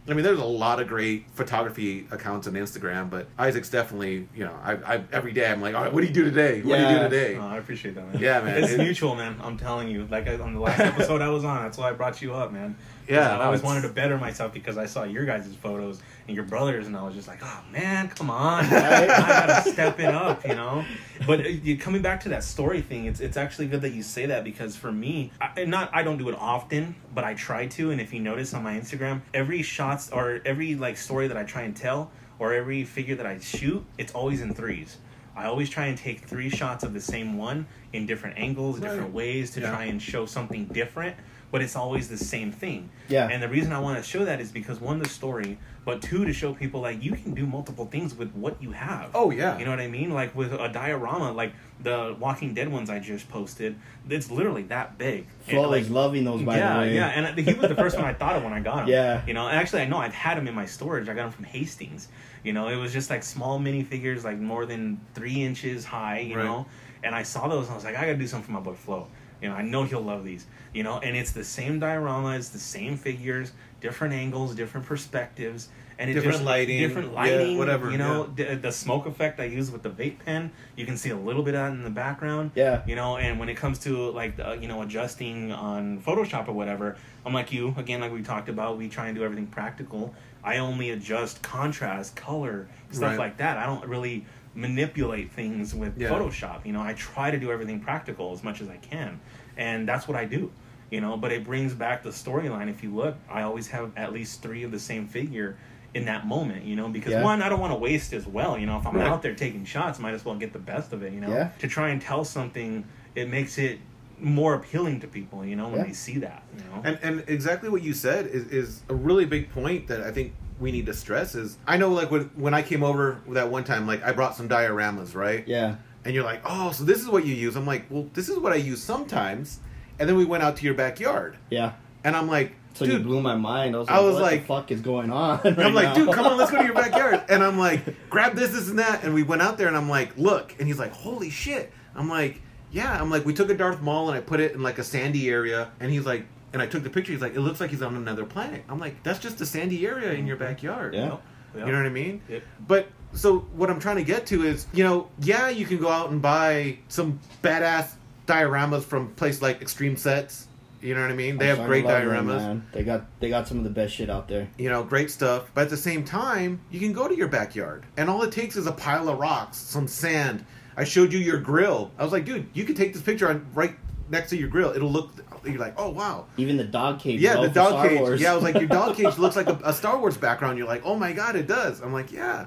[0.08, 4.46] I mean there's a lot of great photography accounts on Instagram, but Isaac's definitely, you
[4.46, 6.62] know, I, I every day I'm like, all right, what do you do today?
[6.62, 7.36] What do you do today?
[7.36, 8.22] Oh, I appreciate that, man.
[8.22, 8.64] Yeah, man.
[8.64, 9.40] It's It- mutual, man.
[9.42, 10.06] I'm telling you.
[10.06, 12.52] Like I, on the last episode I was on, that's why I brought you up,
[12.52, 12.76] man.
[13.10, 16.36] Yeah, I always it's- wanted to better myself because I saw your guys' photos and
[16.36, 19.10] your brothers, and I was just like, oh man, come on, Right?
[19.10, 20.86] I gotta step it up, you know.
[21.26, 24.04] But uh, you, coming back to that story thing, it's it's actually good that you
[24.04, 27.66] say that because for me, I, not I don't do it often, but I try
[27.68, 27.92] to.
[27.92, 31.44] And if you notice on my Instagram, every shots or every like story that I
[31.44, 34.98] try and tell, or every figure that I shoot, it's always in threes.
[35.36, 39.14] I always try and take three shots of the same one in different angles, different
[39.14, 39.72] ways to Yeah.
[39.72, 41.16] try and show something different,
[41.52, 42.90] but it's always the same thing.
[43.08, 43.28] Yeah.
[43.28, 46.26] And the reason I want to show that is because one, the story, but two,
[46.26, 49.10] to show people like you can do multiple things with what you have.
[49.16, 49.58] Oh, yeah.
[49.58, 50.12] You know what I mean?
[50.12, 53.76] Like with a diorama, like the Walking Dead ones I just posted,
[54.10, 55.26] it's literally that big.
[55.48, 56.96] Flo like, is loving those, by yeah, the way.
[56.96, 58.90] yeah, and he was the first one I thought of when I got him.
[58.94, 59.26] Yeah.
[59.26, 61.08] you know, and actually I know I've had him in my storage.
[61.10, 62.10] I got him from Hastings.
[62.44, 66.20] You know, it was just like small minifigures, like more than three inches high.
[66.20, 66.46] You Right.
[66.46, 66.66] know,
[67.04, 68.74] and I saw those and I was like, I gotta do something for my boy
[68.74, 69.08] Flo.
[69.42, 70.46] You know, I know he'll love these.
[70.74, 75.70] You know, and it's the same diorama, it's the same figures, different angles, different perspectives,
[75.98, 79.40] and it Different just, lighting, different yeah, lighting, whatever, You know, the, the smoke effect
[79.40, 81.84] I use with the vape pen, you can see a little bit of that in
[81.84, 82.84] the background Yeah.
[82.88, 86.54] you know and when it comes to like the, you know adjusting on photoshop or
[86.54, 90.14] whatever i'm like you again like we talked about we try and do everything practical
[90.42, 93.20] i only adjust contrast color stuff Right.
[93.20, 94.26] like that i don't really
[94.56, 96.10] manipulate things with Yeah.
[96.10, 99.20] photoshop you know i try to do everything practical as much as i can
[99.58, 100.52] and that's what i do
[100.92, 104.12] you know but it brings back the storyline if you look i always have at
[104.12, 105.58] least three of the same figure
[105.94, 107.24] in that moment you know because Yeah.
[107.24, 109.08] one i don't want to waste as well you know if i'm Right.
[109.08, 111.50] out there taking shots might as well get the best of it you know Yeah.
[111.60, 112.86] to try and tell something
[113.16, 113.80] it makes it
[114.20, 115.86] more appealing to people you know when Yeah.
[115.86, 119.26] they see that you know And and exactly what you said is, is a really
[119.26, 122.54] big point that I think we need to stress is I know like when when
[122.54, 125.76] I came over that one time like I brought some dioramas right Yeah.
[126.06, 128.38] and you're like oh so this is what you use I'm like well this is
[128.38, 129.60] what I use sometimes
[130.00, 131.74] and then we went out to your backyard Yeah.
[132.04, 133.76] and I'm like So you dude blew my mind.
[133.76, 135.40] I was like, I was what like- the fuck is going on?
[135.46, 135.94] I'm like, now?
[135.96, 137.24] dude, come on, let's go to your backyard.
[137.30, 139.04] And I'm like, grab this, this, and that.
[139.04, 140.56] And we went out there, and I'm like, look.
[140.60, 141.74] And he's like, holy shit.
[141.96, 142.42] I'm like,
[142.72, 142.96] yeah.
[143.02, 145.30] I'm like, we took a Darth Maul and I put it in like a sandy
[145.30, 145.72] area.
[145.82, 147.12] And he's like, and I took the picture.
[147.12, 148.64] He's like, it looks like he's on another planet.
[148.70, 150.46] I'm like, that's just a sandy area in your mm-hmm.
[150.46, 150.94] backyard.
[150.94, 151.18] Yeah.
[151.56, 151.66] Yeah.
[151.66, 152.22] You know what I mean?
[152.68, 155.90] But so what I'm trying to get to is, you know, yeah, you can go
[155.90, 157.92] out and buy some badass
[158.28, 160.48] dioramas from places like Extreme Sets.
[160.82, 161.38] You know what I mean?
[161.38, 162.62] They I'm have great love them, dioramas.
[162.72, 164.48] They got they got some of the best shit out there.
[164.58, 165.52] you know, great stuff.
[165.54, 168.56] But at the same time, you can go to your backyard, and all it takes
[168.56, 170.46] is a pile of rocks, some sand.
[170.78, 171.92] I showed you your grill.
[171.98, 173.76] I was like, dude, you could take this picture on right
[174.10, 174.72] next to your grill.
[174.72, 175.12] It'll look.
[175.46, 177.22] You're like, oh wow, Even the dog cage.
[177.22, 178.00] yeah, the dog Star cage.
[178.00, 178.22] Wars.
[178.22, 180.58] Yeah, I was like, your dog cage looks like a, a Star Wars background.
[180.58, 181.82] You're like, oh my god, it does.
[181.82, 182.46] I'm like, yeah,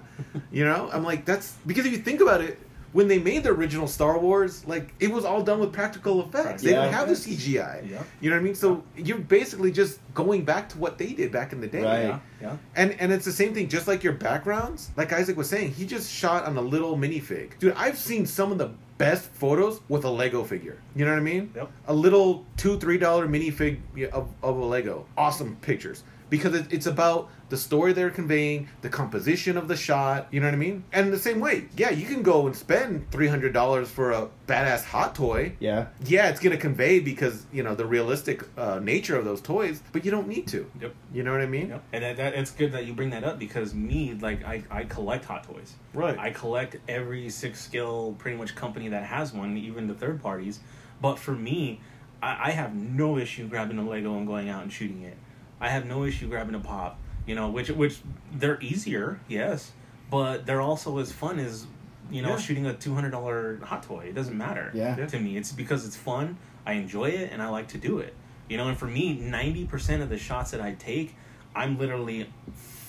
[0.51, 2.59] you know, I'm like, that's because if you think about it.
[2.92, 6.61] When they made the original Star Wars, like it was all done with practical effects.
[6.62, 6.83] They Yeah.
[6.83, 7.90] didn't have the CGI.
[7.90, 8.03] Yeah.
[8.20, 8.55] You know what I mean?
[8.55, 11.83] So you're basically just going back to what they did back in the day.
[11.83, 12.03] Right.
[12.03, 14.90] yeah yeah And and it's the same thing, just like your backgrounds.
[14.94, 17.59] Like Isaac was saying, he just shot on a little minifig.
[17.59, 18.68] Dude, I've seen some of the
[19.03, 20.79] best photos with a Lego figure.
[20.95, 21.53] You know what I mean?
[21.57, 21.71] Yep.
[21.88, 23.81] A little two, three dollar minifig
[24.12, 25.07] of, of a Lego.
[25.17, 26.05] Awesome pictures.
[26.33, 30.47] Because it, it's about the story they're conveying, the composition of the shot, you know
[30.47, 30.83] what I mean?
[30.90, 34.29] And the same way, yeah, you can go and spend three hundred dollars for a
[34.47, 35.53] badass hot toy.
[35.61, 35.88] Yeah.
[36.07, 40.07] Yeah, it's gonna convey because, you know, the realistic uh, nature of those toys, but
[40.07, 40.64] you don't need to.
[40.81, 40.95] Yep.
[41.12, 41.68] You know what I mean?
[41.68, 41.83] Yep.
[41.92, 44.85] And that, that, it's good that you bring that up because me, like, I, I
[44.85, 45.75] collect Hot Toys.
[45.92, 46.18] Right.
[46.18, 50.61] I collect every sixth scale, pretty much company that has one, even the third parties.
[51.03, 51.83] But for me,
[52.23, 55.18] I, I have no issue grabbing a Lego and going out and shooting it.
[55.62, 56.98] I have no issue grabbing a pop.
[57.27, 58.01] You know, which which
[58.35, 59.70] they're easier, yes,
[60.11, 61.66] but they're also as fun as
[62.11, 62.37] you know Yeah.
[62.38, 64.07] shooting a two hundred dollar hot toy.
[64.09, 64.70] It doesn't matter.
[64.75, 64.96] Yeah.
[64.98, 65.07] Yeah.
[65.07, 66.37] To me, it's because it's fun.
[66.66, 68.14] I enjoy it and I like to do it.
[68.48, 71.14] You know, and for me, ninety percent of the shots that I take,
[71.55, 72.29] I'm literally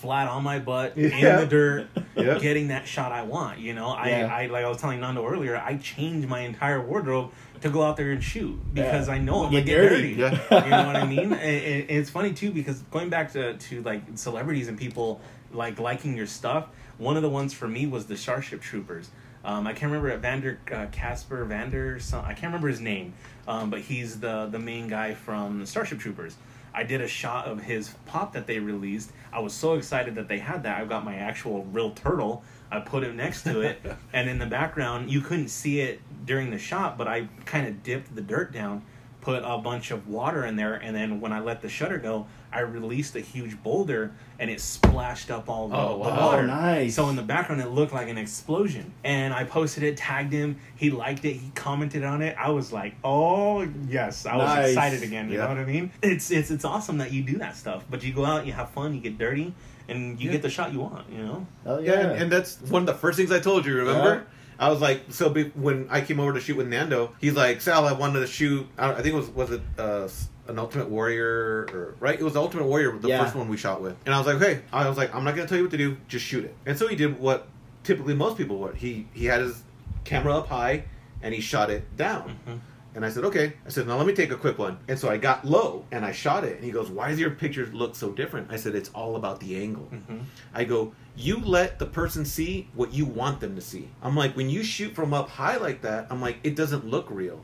[0.03, 2.37] flat on my butt in the dirt, Yeah.
[2.37, 3.59] getting that shot I want.
[3.59, 4.35] You know, I, Yeah.
[4.35, 7.95] I like I was telling Nando earlier, I changed my entire wardrobe to go out
[7.95, 9.13] there and shoot because Yeah.
[9.15, 10.15] I know I'm gonna get dirty.
[10.15, 10.35] dirty.
[10.51, 10.63] Yeah.
[10.65, 11.31] you know what I mean?
[11.31, 15.79] And, and it's funny too because going back to to like celebrities and people like
[15.79, 16.67] liking your stuff.
[16.97, 19.09] One of the ones for me was the Starship Troopers.
[19.45, 21.99] Um, I can't remember it, Vander uh, Casper Vander.
[21.99, 23.13] Some, I can't remember his name,
[23.47, 26.35] um, but he's the the main guy from Starship Troopers.
[26.73, 29.12] I did a shot of his pop that they released.
[29.31, 30.79] I was so excited that they had that.
[30.79, 32.43] I've got my actual real turtle.
[32.71, 33.79] I put him next to it,
[34.13, 37.83] and in the background, you couldn't see it during the shot, but I kind of
[37.83, 38.83] dipped the dirt down,
[39.21, 42.25] put a bunch of water in there, and then when I let the shutter go,
[42.53, 46.15] I released a huge boulder, and it splashed up all the, Oh, the wow.
[46.31, 46.43] water.
[46.43, 46.95] Oh, nice.
[46.95, 48.93] So in the background, it looked like an explosion.
[49.03, 50.57] And I posted it, tagged him.
[50.75, 51.33] He liked it.
[51.33, 52.35] He commented on it.
[52.39, 54.67] I was like, oh yes, I was Nice.
[54.69, 55.29] excited again.
[55.29, 55.43] You Yeah.
[55.45, 55.91] know what I mean?
[56.01, 57.83] It's it's it's awesome that you do that stuff.
[57.89, 59.53] But you go out, you have fun, you get dirty,
[59.89, 60.33] and you Yeah.
[60.33, 61.09] get the shot you want.
[61.11, 61.47] You know?
[61.65, 63.75] Oh Yeah, and, and that's one of the first things I told you.
[63.75, 64.25] Remember?
[64.59, 67.59] I was like, so be, when I came over to shoot with Nando, he's like,
[67.59, 68.67] Sal, I wanted to shoot.
[68.77, 70.07] I, I think it was was it uh,
[70.47, 72.19] an Ultimate Warrior or right?
[72.19, 73.23] It was the Ultimate Warrior, the Yeah.
[73.23, 73.95] first one we shot with.
[74.06, 75.77] And I was like, okay, I was like, I'm not gonna tell you what to
[75.77, 76.56] do, just shoot it.
[76.65, 77.47] And so he did what
[77.84, 78.75] typically most people would.
[78.75, 79.62] He he had his
[80.03, 80.84] camera up high
[81.21, 82.38] and he shot it down.
[82.47, 82.60] Mhm.
[82.95, 83.53] And I said, okay.
[83.65, 84.77] I said, now let me take a quick one.
[84.88, 86.58] And so I got low and I shot it.
[86.58, 88.51] And he goes, why does your picture look so different?
[88.51, 89.89] I said, it's all about the angle.
[89.91, 90.19] Mhm.
[90.53, 93.89] I go, you let the person see what you want them to see.
[94.03, 97.08] I'm like, when you shoot from up high like that, I'm like, it doesn't look
[97.10, 97.41] real.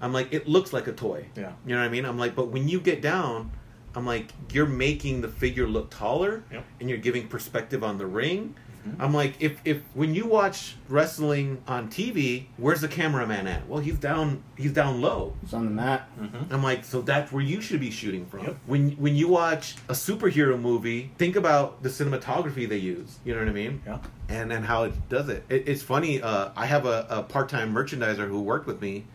[0.00, 1.26] I'm like, it looks like a toy.
[1.36, 1.52] Yeah.
[1.66, 2.04] You know what I mean?
[2.04, 3.50] I'm like, but when you get down,
[3.94, 6.64] I'm like, you're making the figure look taller Yep.
[6.80, 8.54] and you're giving perspective on the ring.
[8.86, 8.94] Mhm.
[9.00, 13.68] I'm like, if if when you watch wrestling on TV, where's the cameraman at?
[13.68, 15.34] Well, he's down he's down low.
[15.40, 16.08] He's on the mat.
[16.20, 16.52] Mhm.
[16.52, 18.44] I'm like, so that's where you should be shooting from.
[18.44, 18.56] Yep.
[18.66, 23.18] When when you watch a superhero movie, think about the cinematography they use.
[23.24, 23.82] You know what I mean?
[23.84, 23.98] Yeah.
[24.28, 25.44] And and how it does it.
[25.48, 26.22] it it's funny.
[26.22, 29.06] Uh, I have a, a part time merchandiser who worked with me,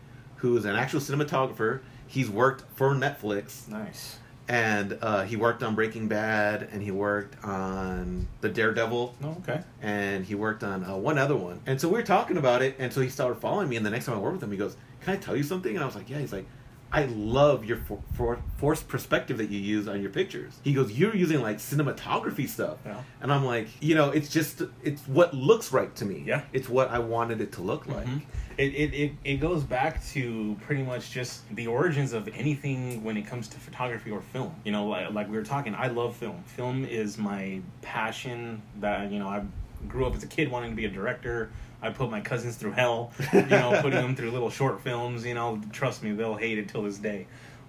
[0.44, 1.80] who's an actual cinematographer.
[2.06, 4.18] He's worked for Netflix Nice.
[4.46, 9.62] and uh, he worked on Breaking Bad and he worked on the Daredevil Oh, okay.
[9.80, 11.60] and he worked on uh, one other one.
[11.64, 13.76] And so we were talking about it, and so he started following me.
[13.76, 15.74] And the next time I worked with him, he goes, "Can I tell you something?"
[15.74, 16.46] And I was like, "Yeah." He's like,
[16.92, 20.92] "I love your for, for, forced perspective that you use on your pictures." He goes,
[20.92, 23.00] "You're using like cinematography stuff," Yeah.
[23.22, 26.22] and I'm like, "You know, it's just it's what looks right to me.
[26.26, 26.42] Yeah.
[26.52, 28.22] it's what I wanted it to look like." Mhm.
[28.56, 33.16] It, it, it, it goes back to pretty much just the origins of anything when
[33.16, 34.54] it comes to photography or film.
[34.64, 36.42] You know, like, like we were talking, I love film.
[36.44, 39.42] Film is my passion that, you know, I
[39.88, 41.50] grew up as a kid wanting to be a director.
[41.82, 45.34] I put my cousins through hell, you know, putting them through little short films, you
[45.34, 47.26] know, trust me, they'll hate it till this day.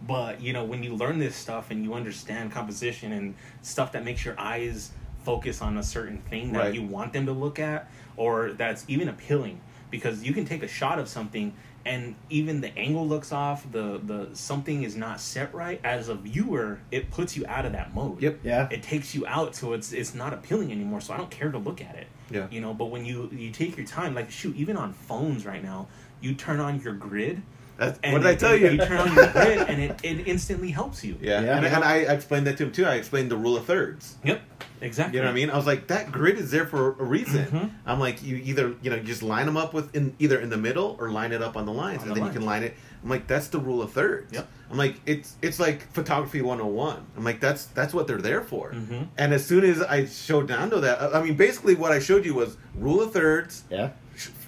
[0.07, 4.05] But, you know, when you learn this stuff and you understand composition and stuff that
[4.05, 4.91] makes your eyes
[5.23, 6.73] focus on a certain thing that Right.
[6.75, 9.59] you want them to look at or that's even appealing
[9.91, 11.53] because you can take a shot of something
[11.85, 16.15] and even the angle looks off the the something is not set right as a
[16.15, 18.39] viewer it puts you out of that mode Yep.
[18.43, 18.67] Yeah.
[18.71, 21.57] it takes you out so it's it's not appealing anymore so i don't care to
[21.59, 22.47] look at it Yeah.
[22.49, 25.63] you know but when you you take your time like shoot even on phones right
[25.63, 25.87] now
[26.21, 27.43] you turn on your grid
[27.77, 28.69] That's, and what did I tell you?
[28.69, 31.57] you turn on your grid and it, it instantly helps you Yeah, Yeah.
[31.57, 32.85] And, and I explained that to him too.
[32.85, 34.15] I explained the rule of thirds.
[34.23, 34.41] yep
[34.81, 35.49] exactly You know what I mean?
[35.49, 37.45] I was like, that grid is there for a reason.
[37.47, 37.69] Mhm.
[37.85, 40.49] I'm like, you either you know you just line them up with in either in
[40.49, 42.33] the middle or line it up on the lines, On and the then lines.
[42.35, 42.75] you can line it.
[43.03, 44.33] I'm like, that's the rule of thirds.
[44.33, 44.47] Yep.
[44.71, 47.05] I'm like, it's it's like photography 101.
[47.17, 48.71] I'm like, that's that's what they're there for.
[48.71, 49.07] Mhm.
[49.17, 52.25] And as soon as I showed Nando that, I I mean, basically what I showed
[52.25, 53.89] you was rule of thirds, Yeah.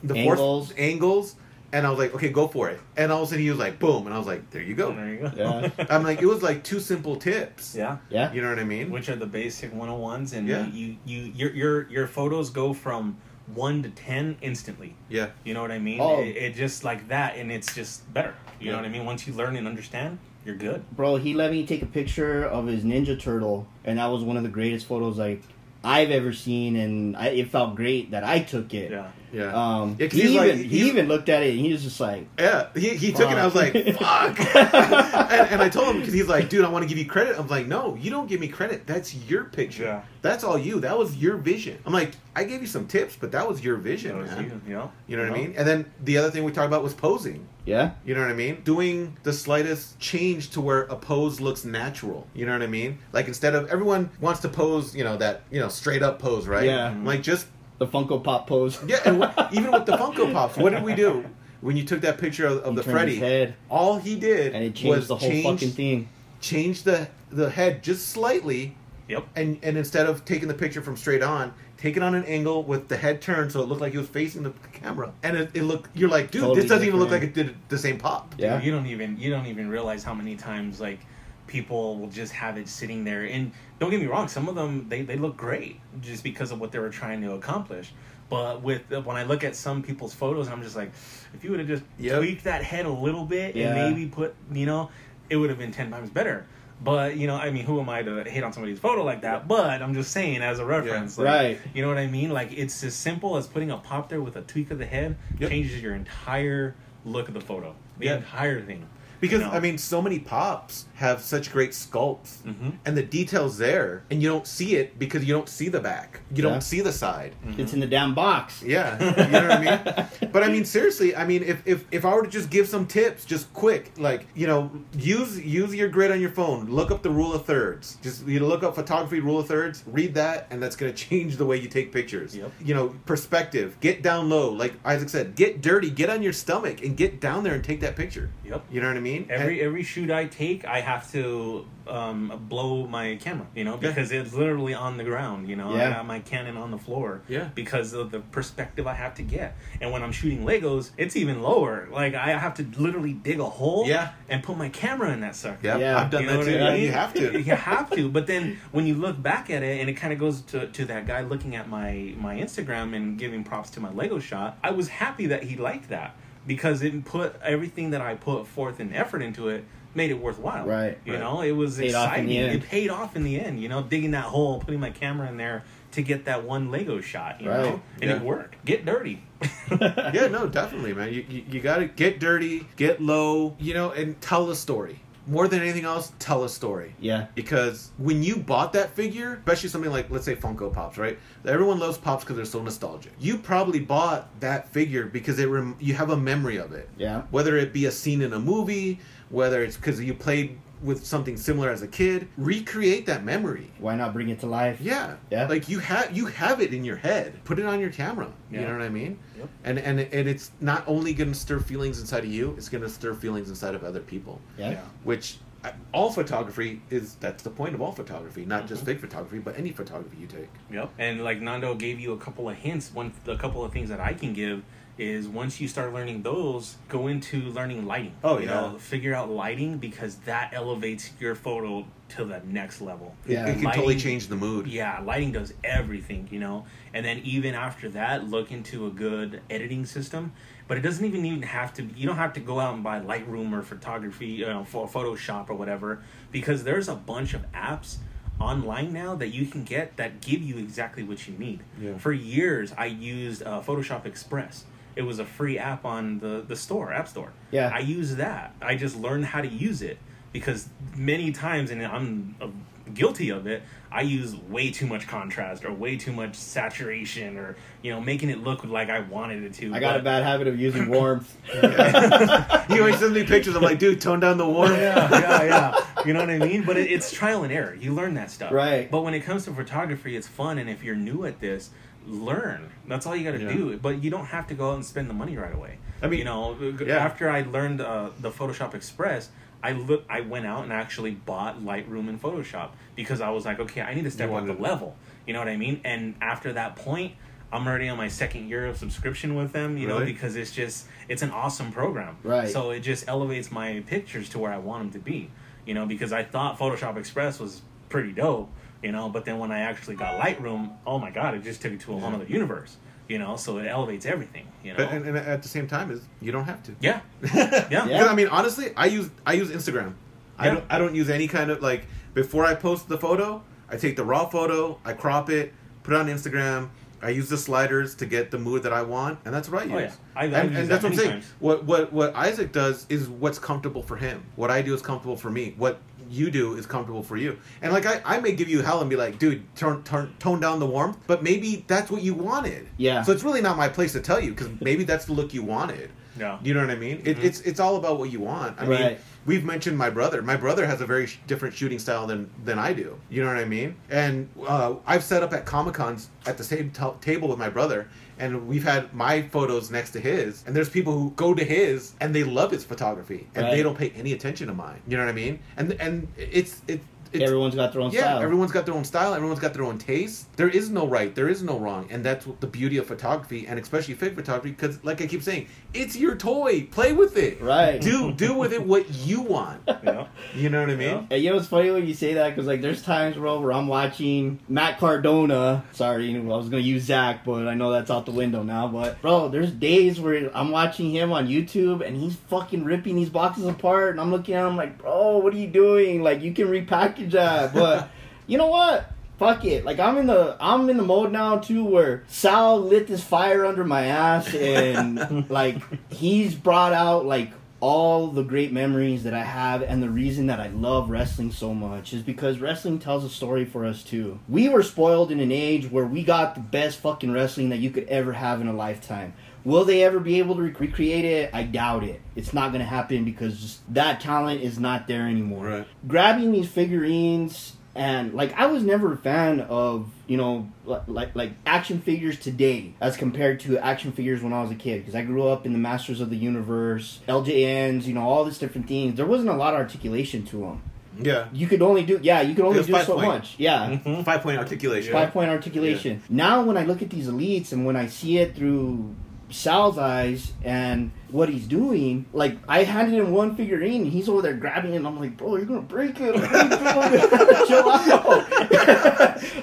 [0.04, 0.38] the Angles.
[0.68, 1.36] force angles,
[1.74, 2.80] and I was like, okay, go for it.
[2.96, 4.74] And all of a sudden he was like, boom, and I was like, there you
[4.76, 4.94] go.
[4.94, 5.86] there you go Yeah.
[5.90, 7.76] I'm like, it was like two simple tips.
[7.76, 8.32] yeah Yeah.
[8.34, 8.90] You know what I mean?
[8.92, 10.68] which are the basic 101s and Yeah.
[10.68, 13.18] you, you your your your photos go from
[13.54, 14.96] one to ten instantly.
[15.10, 15.28] Yeah.
[15.46, 16.00] You know what I mean?
[16.02, 16.22] Oh.
[16.22, 18.34] It, it just like that, and it's just better.
[18.60, 19.06] You know what I mean?
[19.06, 20.84] Once you learn and understand, you're good.
[20.96, 24.36] Bro, he let me take a picture of his Ninja Turtle, and that was one
[24.36, 25.44] of the greatest photos like
[25.82, 28.92] I've ever seen, and I, it felt great that I took it.
[28.92, 29.08] Yeah.
[29.34, 29.52] Yeah.
[29.54, 32.00] Um, Yeah, 'cause he even like- he even looked at it, and he was just
[32.00, 33.32] like, Yeah, he, he took it.
[33.32, 36.70] and I was like, "Fuck!" and, and I told him because he's like, "Dude, I
[36.70, 38.88] want to give you credit." I'm like, "No, you don't give me credit.
[38.88, 39.84] That's your picture.
[39.84, 40.02] Yeah.
[40.22, 40.80] That's all you.
[40.80, 43.76] That was your vision." I'm like, "I gave you some tips, but that was your
[43.78, 44.44] vision, That was man.
[44.46, 44.92] you, you know?
[45.08, 47.46] You know what I mean?" And then the other thing we talked about was posing.
[47.66, 48.62] yeah, You know what I mean?
[48.64, 52.26] Doing the slightest change to where a pose looks natural.
[52.34, 53.00] You know what I mean?
[53.12, 56.48] Like instead of everyone wants to pose, you know that you know straight up pose,
[56.48, 56.66] right?
[56.66, 56.96] Yeah.
[57.04, 57.46] Like just
[57.80, 58.80] the Funko Pop pose.
[58.88, 61.26] yeah, and what, even with the Funko Pops, what did we do
[61.62, 63.12] when you took that picture of, of He the Freddy?
[63.14, 66.10] his head, All he did and it changed was the whole change, fucking thing.
[66.42, 68.76] change the the head just slightly,
[69.10, 69.26] Yep.
[69.36, 72.64] and and instead of taking the picture from straight on, take it on an angle
[72.64, 75.52] with the head turned so it looked like he was facing the camera, and it,
[75.54, 75.96] it looked.
[75.96, 78.34] You're like, dude, Totally this doesn't even look like it did the same pop.
[78.38, 78.62] Yeah.
[78.62, 81.00] You don't even you don't even realize how many times like
[81.48, 84.86] people will just have it sitting there and don't get me wrong some of them
[84.90, 87.92] they, they look great just because of what they were trying to accomplish
[88.30, 90.92] but with when i look at some people's photos and i'm just like
[91.34, 92.20] if you would have just Yep.
[92.20, 93.68] tweaked that head a little bit Yeah.
[93.68, 94.90] and maybe put you know
[95.30, 96.46] it would have been 10 times better
[96.84, 99.48] but you know i mean who am i to hate on somebody's photo like that
[99.48, 101.60] but i'm just saying as a reference like, Right.
[101.74, 104.36] you know what i mean like it's as simple as putting a pop there with
[104.36, 105.50] a tweak of the head Yep.
[105.50, 108.18] changes your entire look of the photo the Yeah.
[108.18, 108.86] entire thing
[109.20, 109.52] Because you know?
[109.52, 112.74] I mean, so many pops have such great sculpts, Mhm.
[112.86, 116.22] and the details there, and you don't see it because you don't see the back,
[116.34, 116.50] you Yeah.
[116.50, 117.34] don't see the side.
[117.58, 118.64] It's in the damn box.
[118.66, 120.30] Yeah, you know what I mean.
[120.32, 122.86] But I mean, seriously, I mean, if, if if I were to just give some
[122.86, 126.66] tips, just quick, like you know, use use your grid on your phone.
[126.70, 127.98] Look up the rule of thirds.
[128.04, 129.84] Just you know, look up photography rule of thirds.
[129.88, 132.36] Read that, and that's gonna change the way you take pictures.
[132.36, 132.52] Yep.
[132.64, 133.78] You know, perspective.
[133.82, 135.36] Get down low, like Isaac said.
[135.36, 135.90] Get dirty.
[135.90, 138.30] Get on your stomach and get down there and take that picture.
[138.46, 138.66] Yep.
[138.72, 139.07] You know what I mean?
[139.30, 143.80] Every And- every shoot I take, I have to um, blow my camera, you know,
[143.82, 143.88] Yeah.
[143.88, 145.48] because it's literally on the ground.
[145.48, 145.94] You know, I Yeah.
[145.94, 147.48] got my Canon on the floor, Yeah.
[147.56, 149.56] because of the perspective I have to get.
[149.80, 151.88] And when I'm shooting Legos, it's even lower.
[151.90, 154.10] Like I have to literally dig a hole, Yeah.
[154.28, 155.60] and put my camera in that sucker.
[155.64, 155.98] yeah, Yeah.
[156.02, 156.58] I've done You know that too.
[156.58, 156.82] I Yeah, mean?
[156.84, 157.42] you have to.
[157.48, 158.10] you have to.
[158.10, 160.84] But then when you look back at it, and it kind of goes to, to
[160.92, 164.72] that guy looking at my my Instagram and giving props to my Lego shot, I
[164.72, 166.16] was happy that he liked that
[166.48, 170.66] because it put everything that I put forth and effort into it made it worthwhile.
[170.66, 170.98] Right.
[171.06, 171.20] You Right.
[171.22, 172.32] know, it was Paid exciting.
[172.32, 173.62] It paid off in the end.
[173.62, 177.02] You know, digging that hole, putting my camera in there to get that one Lego
[177.02, 177.42] shot.
[177.42, 177.62] You Right.
[177.64, 178.64] know, and it worked.
[178.64, 179.24] Get dirty.
[179.72, 181.14] yeah, no, definitely, man.
[181.14, 185.00] You, you, you got to get dirty, get low, you know, and tell a story.
[185.28, 186.96] More than anything else, tell a story.
[187.00, 187.28] Yeah.
[187.36, 191.20] Because when you bought that figure, especially something like, let's say, Funko Pops, right?
[191.46, 193.12] Everyone loves Pops because they're so nostalgic.
[193.20, 196.90] You probably bought that figure because it rem- you have a memory of it.
[196.98, 197.24] Yeah.
[197.32, 201.38] Whether it be a scene in a movie, whether it's because you played with something
[201.38, 203.72] similar as a kid, recreate that memory.
[203.80, 204.80] Why not bring it to life?
[204.82, 205.16] Yeah.
[205.32, 205.48] Yeah.
[205.48, 207.44] Like you have you have it in your head.
[207.46, 208.32] Put it on your camera.
[208.52, 208.68] You Yeah.
[208.68, 209.20] know what I mean?
[209.38, 209.50] Yep.
[209.64, 212.84] And and and it's not only going to stir feelings inside of you, it's going
[212.84, 214.40] to stir feelings inside of other people.
[214.58, 214.80] Yeah.
[215.04, 218.86] Which uh, all photography is that's the point of all photography, not just Mhm.
[218.86, 220.50] fig photography, but any photography you take.
[220.72, 220.92] Yep.
[221.00, 222.92] And like Nando gave you a couple of hints.
[222.94, 224.62] One, a couple of things that I can give
[224.98, 228.14] is once you start learning those, go into learning lighting.
[228.24, 228.54] Oh, you yeah.
[228.54, 233.16] know, figure out lighting because that elevates your photo to the next level.
[233.26, 233.46] It- Yeah.
[233.48, 234.66] It, can Lighting- totally change the mood.
[234.68, 236.66] Yeah, lighting does everything, you know.
[236.94, 240.32] And then even after that, look into a good editing system.
[240.68, 241.84] But it doesn't even even have to.
[241.84, 245.50] You don't have to go out and buy Lightroom or photography, you know, for Photoshop
[245.50, 247.98] or whatever, because there's a bunch of apps
[248.40, 251.62] online now that you can get that give you exactly what you need.
[251.82, 251.98] Yeah.
[251.98, 254.66] For years, I used uh, Photoshop Express.
[254.98, 257.32] It was a free app on the the store, App Store.
[257.52, 257.72] Yeah.
[257.74, 258.56] I use that.
[258.62, 259.98] I just learned how to use it
[260.34, 262.48] because many times, and I'm uh,
[262.94, 267.56] guilty of it, I use way too much contrast or way too much saturation or
[267.84, 269.74] you know making it look like I wanted it to.
[269.74, 271.36] I got but- a bad habit of using warmth.
[271.54, 273.56] you always send me pictures.
[273.56, 274.78] I'm like, dude, tone down the warmth.
[274.78, 275.86] yeah, yeah, yeah.
[276.06, 276.64] You know what I mean?
[276.64, 277.76] But it, it's trial and error.
[277.76, 278.52] You learn that stuff.
[278.52, 278.90] Right.
[278.90, 281.70] But when it comes to photography, it's fun, and if you're new at this,
[282.08, 282.70] learn.
[282.88, 283.54] That's all you got to Yeah.
[283.54, 283.78] do.
[283.78, 285.78] But you don't have to go out and spend the money right away.
[286.02, 286.98] I mean, you know, yeah.
[286.98, 289.30] after I learned uh, the Photoshop Express.
[289.64, 290.06] I look.
[290.08, 293.96] I went out and actually bought Lightroom and Photoshop because I was like, okay, I
[293.96, 294.96] need to step up the level.
[295.26, 295.82] You know what I mean?
[295.84, 297.14] And after that point,
[297.52, 299.76] I'm already on my second year of subscription with them.
[299.76, 302.18] You know, because it's just it's an awesome program.
[302.24, 302.48] Right.
[302.48, 305.32] So it just elevates my pictures to where I want them to be.
[305.66, 308.52] You know, because I thought Photoshop Express was pretty dope.
[308.88, 311.74] You know, but then when I actually got Lightroom, oh my god, it just took
[311.74, 312.78] it to a whole other universe.
[313.10, 314.48] You know, so it elevates everything.
[314.64, 314.78] You know.
[314.78, 316.76] But, and, and at the same time, is you don't have to.
[316.80, 317.02] yeah.
[317.36, 317.86] yeah.
[317.86, 318.06] Yeah.
[318.06, 319.96] I mean, honestly, I use I use Instagram.
[320.38, 323.44] I don't I don't use any kind of like before I post the photo.
[323.70, 325.52] I take the raw photo, I crop it,
[325.84, 326.70] put it on Instagram.
[327.02, 329.66] I use the sliders to get the mood that I want, and that's what I
[329.66, 329.92] oh, use.
[330.16, 330.22] Oh, yeah.
[330.22, 331.12] I- I've and, and that that's what I'm saying.
[331.12, 331.34] times.
[331.40, 334.24] What what what Isaac does is what's comfortable for him.
[334.38, 335.56] What I do is comfortable for me.
[335.58, 337.38] What you do is comfortable for you.
[337.62, 340.40] And like I, I may give you hell and be like, dude, turn, turn tone
[340.40, 342.68] down the warmth, but maybe that's what you wanted.
[342.78, 343.04] Yeah.
[343.04, 345.44] So it's really not my place to tell you because maybe that's the look you
[345.44, 345.92] wanted.
[346.20, 346.40] Yeah.
[346.44, 347.02] You know what I mean?
[347.06, 347.26] It, mm-hmm.
[347.26, 348.60] it's it's all about what you want.
[348.60, 349.00] I mean, Right.
[349.28, 350.24] We've mentioned my brother.
[350.24, 352.98] My brother has a very sh- different shooting style than than I do.
[353.10, 353.76] You know what I mean?
[353.92, 357.50] And uh, I've set up at comic cons at the same t- table with my
[357.50, 360.44] brother, and we've had my photos next to his.
[360.48, 363.52] And there's people who go to his and they love his photography, and Right.
[363.58, 364.82] they don't pay any attention to mine.
[364.88, 365.40] You know what I mean?
[365.58, 366.80] And and it's it.
[366.80, 366.84] It's,
[367.22, 368.22] Everyone's got their own yeah, style.
[368.22, 369.14] everyone's got their own style.
[369.14, 370.36] Everyone's got their own taste.
[370.38, 371.14] There is no right.
[371.14, 374.52] There is no wrong, and that's what the beauty of photography, and especially fig photography.
[374.52, 376.64] Because, like I keep saying, it's your toy.
[376.72, 377.42] Play with it.
[377.42, 377.82] Right.
[377.82, 379.62] Do do with it what you want.
[379.88, 380.08] Yeah.
[380.36, 381.08] You know what I mean?
[381.12, 383.54] And you know it's funny when you say that because like there's times bro where
[383.54, 385.64] I'm watching Matt Cardona.
[385.72, 388.68] Sorry, I was gonna use Zach, but I know that's out the window now.
[388.68, 393.10] But bro, there's days where I'm watching him on YouTube and he's fucking ripping these
[393.10, 396.02] boxes apart, and I'm looking at him like, bro, what are you doing?
[396.02, 397.90] Like you can repackage that, but
[398.28, 398.92] you know what?
[399.18, 399.66] Fuck it.
[399.66, 403.46] Like I'm in the I'm in the mode now too where Sal lit this fire
[403.46, 405.58] under my ass and like
[405.92, 410.40] he's brought out like all the great memories that I have and the reason that
[410.40, 414.20] I love wrestling so much is because wrestling tells a story for us too.
[414.30, 417.72] We were spoiled in an age where we got the best fucking wrestling that you
[417.72, 419.14] could ever have in a lifetime.
[419.48, 421.30] Will they ever be able to rec- recreate it?
[421.34, 422.02] I doubt it.
[422.18, 425.46] It's not going to happen because that talent is not there anymore.
[425.46, 425.68] Right.
[425.88, 431.32] Grabbing these figurines and like I was never a fan of you know like like
[431.46, 435.04] action figures today as compared to action figures when I was a kid because I
[435.04, 438.98] grew up in the Masters of the Universe, LJNs, you know all these different things.
[438.98, 440.62] There wasn't a lot of articulation to them.
[441.00, 441.28] Yeah.
[441.32, 443.08] You could only do yeah, you could only do so point.
[443.08, 443.36] much.
[443.38, 443.80] Yeah.
[443.86, 444.04] Mhm.
[444.04, 444.92] Five point articulation.
[444.92, 446.02] Five point articulation.
[446.10, 448.94] Now, when I look at these elites and when I see it through
[449.30, 454.22] Sal's eyes and what he's doing, like I handed him one figurine, and he's over
[454.22, 456.14] there grabbing it, and I'm like, bro, you're gonna break it.
[457.48, 458.28] Chill out.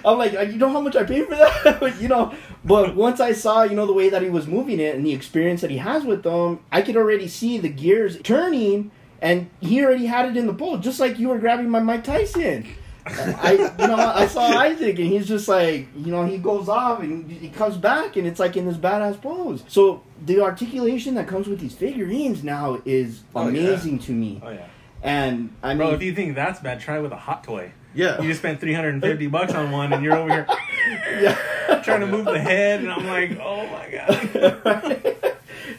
[0.04, 2.34] I'm like, uh, you know how much I paid for that, you know.
[2.64, 5.12] But once I saw, you know, the way that he was moving it and the
[5.12, 8.90] experience that he has with them, I could already see the gears turning.
[9.22, 12.04] And he already had it in the bowl, just like you were grabbing my Mike
[12.04, 12.66] Tyson.
[13.06, 17.00] I you know I saw Isaac and he's just like you know he goes off
[17.00, 19.62] and he comes back and it's like in this badass pose.
[19.68, 23.60] So the articulation that comes with these figurines now is Oh, yeah.
[23.60, 24.40] amazing to me.
[24.44, 24.66] Oh yeah.
[25.02, 27.72] And I mean, Bro, if you think that's bad, try it with a hot toy.
[27.94, 28.20] Yeah.
[28.22, 30.46] You just spent 350 bucks on one and you're over here
[31.20, 31.80] yeah.
[31.84, 35.13] trying to move the head and I'm like, "Oh my god."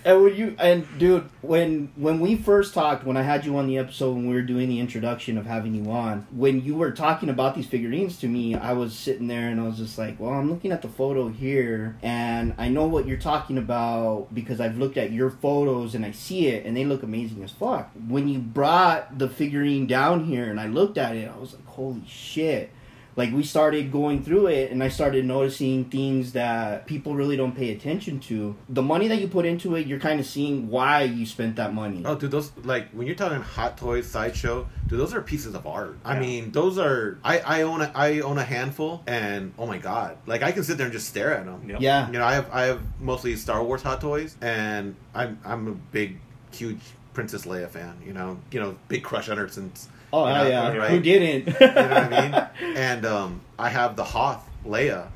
[0.05, 3.65] and when you and dude, when when we first talked, when I had you on
[3.65, 6.91] the episode when we were doing the introduction of having you on, when you were
[6.91, 10.19] talking about these figurines to me, I was sitting there and I was just like,
[10.19, 14.61] well, I'm looking at the photo here, and I know what you're talking about because
[14.61, 17.89] I've looked at your photos and I see it, and they look amazing as fuck.
[18.07, 21.65] When you brought the figurine down here and I looked at it, I was like,
[21.65, 22.71] holy shit
[23.17, 27.55] like we started going through it and i started noticing things that people really don't
[27.55, 31.01] pay attention to the money that you put into it you're kind of seeing why
[31.03, 34.99] you spent that money Oh, dude, those like when you're talking hot toys sideshow, dude,
[34.99, 35.97] those are pieces of art.
[36.03, 37.17] I mean, those are.
[37.23, 40.63] I I own a I own a handful, and oh my god, like I can
[40.63, 41.67] sit there and just stare at them.
[41.69, 41.81] Yep.
[41.81, 45.67] yeah You know, I have I have mostly Star Wars hot toys, and I'm I'm
[45.67, 46.19] a big,
[46.51, 46.81] huge
[47.13, 47.95] Princess Leia fan.
[48.05, 49.87] You know, you know, big crush on her since.
[50.23, 50.89] Oh you hell know, yeah right?
[50.91, 52.75] who didn't You know what I mean?
[52.77, 55.07] And um, I have the Hoth Leia,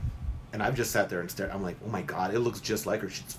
[0.53, 1.51] and I've just sat there and stared.
[1.51, 3.09] I'm like, oh my god, it looks just like her.
[3.09, 3.37] She's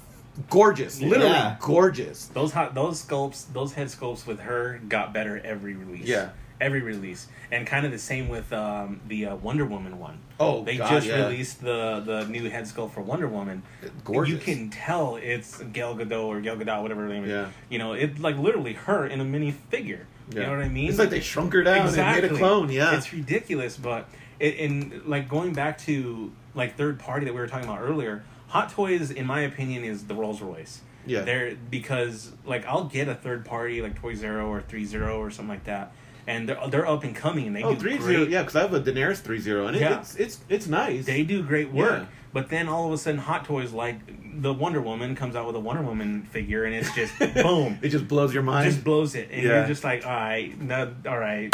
[0.48, 1.56] gorgeous, literally Yeah.
[1.60, 2.26] gorgeous.
[2.26, 6.06] Those hot those sculpts, those head sculpts with her got better every release.
[6.06, 6.30] Yeah.
[6.60, 7.26] Every release.
[7.50, 10.18] And kind of the same with um, the uh, Wonder Woman one.
[10.38, 11.24] Oh, They God, just yeah.
[11.24, 13.62] released the the new head sculpt for Wonder Woman.
[14.04, 14.32] Gorgeous.
[14.34, 17.30] You can tell it's Gal Gadot or Gal Gadot, whatever her name is.
[17.30, 17.48] Yeah.
[17.70, 20.06] You know, it's like literally her in a mini figure.
[20.32, 20.88] You know what I mean?
[20.88, 22.70] It's like they shrunk her down and made a clone.
[22.70, 24.08] Yeah, It's ridiculous, but
[24.38, 28.24] it, in like going back to like third party that we were talking about earlier,
[28.48, 30.80] Hot Toys, in my opinion, is the Rolls Royce.
[31.06, 31.22] Yeah.
[31.22, 35.30] They're because like I'll get a third party like Toy Zero or Three Zero or
[35.30, 35.92] something like that,
[36.30, 38.16] and they're they're up and coming and they oh, do three great.
[38.16, 38.22] zero.
[38.34, 39.98] Yeah, because I have a Daenerys three zero, and it, Yeah.
[40.00, 41.04] it's it's it's nice.
[41.06, 42.00] They do great work.
[42.02, 42.06] Yeah.
[42.32, 43.98] But then all of a sudden, Hot Toys like
[44.42, 47.12] the Wonder Woman comes out with a Wonder Woman figure, and it's just
[47.46, 48.70] boom, it just blows your mind.
[48.70, 49.48] just blows it, and Yeah.
[49.58, 51.52] you're just like, all right, no, all right,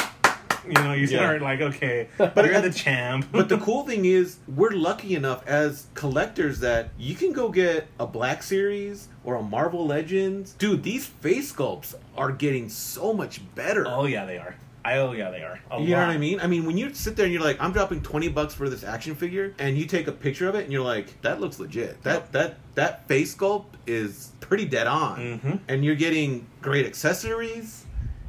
[0.67, 3.27] You know, you start like, okay, But but you're the champ.
[3.33, 7.87] But the cool thing is, we're lucky enough as collectors that you can go get
[7.99, 10.53] a Black Series or a Marvel Legends.
[10.59, 13.85] Dude, these face sculpts are getting so much better.
[13.87, 14.55] oh yeah, they are.
[14.87, 15.59] I oh yeah, they are.
[15.71, 16.39] A you know what I mean?
[16.41, 18.85] I mean, when you sit there and you're like, I'm dropping twenty bucks for this
[18.85, 22.03] action figure, and you take a picture of it, and you're like, that looks legit.
[22.05, 22.33] That Yep.
[22.33, 25.59] that that face sculpt is pretty dead on, Mhm.
[25.69, 27.83] and you're getting great accessories.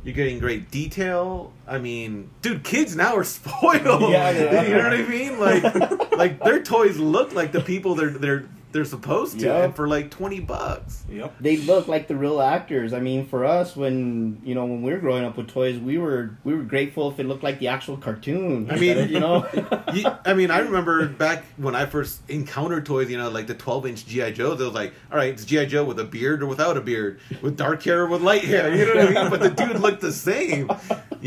[0.03, 1.51] You're getting great detail.
[1.67, 4.09] I mean, dude, kids now are spoiled.
[4.11, 4.63] Yeah, are.
[4.67, 5.39] you know what I mean?
[5.39, 8.45] Like, like their toys look like the people they're they're
[8.77, 9.63] they're supposed to, Yep.
[9.65, 11.03] and for like twenty bucks.
[11.09, 11.35] Yep.
[11.39, 12.93] they look like the real actors.
[12.93, 15.97] I mean, for us, when you know when we were growing up with toys, we
[15.97, 18.69] were we were grateful if it looked like the actual cartoon.
[18.69, 19.47] I mean- you know,
[19.93, 23.55] You, I mean, I remember back when I first encountered toys, you know, like the
[23.55, 24.31] 12 inch G.I.
[24.31, 25.65] Joes, it was like, all right, it's G.I.
[25.65, 28.75] Joe with a beard or without a beard, with dark hair or with light hair,
[28.75, 29.29] you know what I mean?
[29.31, 30.69] But the dude looked the same.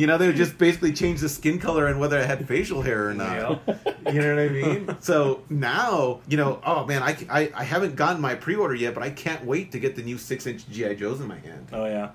[0.01, 2.81] You know, they would just basically change the skin color and whether it had facial
[2.81, 3.61] hair or not.
[4.11, 4.97] You know what I mean?
[5.01, 8.95] So now, you know, oh man, I, I, I haven't gotten my pre order yet,
[8.95, 10.95] but I can't wait to get the new 6 inch G.I.
[10.95, 11.69] Joes in my hand.
[11.73, 12.11] Oh yeah.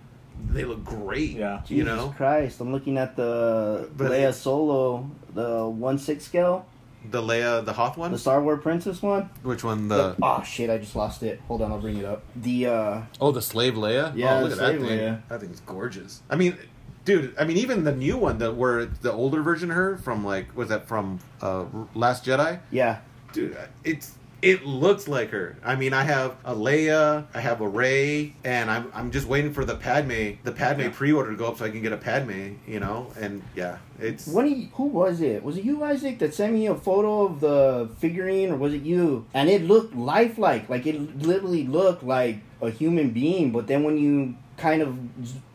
[0.50, 1.32] They look great.
[1.38, 1.62] Yeah.
[1.68, 6.66] You Jesus know, Christ, I'm looking at the But- Leia Solo, the one six scale,
[7.12, 8.12] the Leia, the Hoth one?
[8.12, 9.30] the Star Wars Princess one.
[9.44, 9.88] Which one?
[9.88, 10.16] The.
[10.22, 11.40] oh shit, I just lost it.
[11.48, 12.24] Hold on, I'll bring it up.
[12.36, 14.12] The uh Oh, the slave Leia.
[14.16, 14.98] Yeah, oh, look the at that thing.
[15.00, 15.22] Leia.
[15.30, 16.24] That thing's gorgeous.
[16.30, 16.58] I mean,
[17.06, 17.34] dude.
[17.40, 20.56] I mean, even the new one, that where the older version of her from like
[20.58, 22.60] was that from uh, Last Jedi?
[22.72, 23.00] yeah,
[23.34, 25.58] Dude, it's it looks like her.
[25.64, 29.54] I mean, I have a Leia, I have a Rey, and I'm I'm just waiting
[29.54, 30.90] for the Padme, the Padme Yeah.
[30.94, 32.56] pre-order to go up so I can get a Padme.
[32.68, 34.28] You know, and yeah, it's.
[34.28, 35.44] What you, who was it?
[35.44, 38.84] Was it you, Isaac, that sent me a photo of the figurine, or was it
[38.84, 39.26] you?
[39.34, 43.52] And it looked lifelike, like it literally looked like a human being.
[43.52, 44.98] But then when you kind of,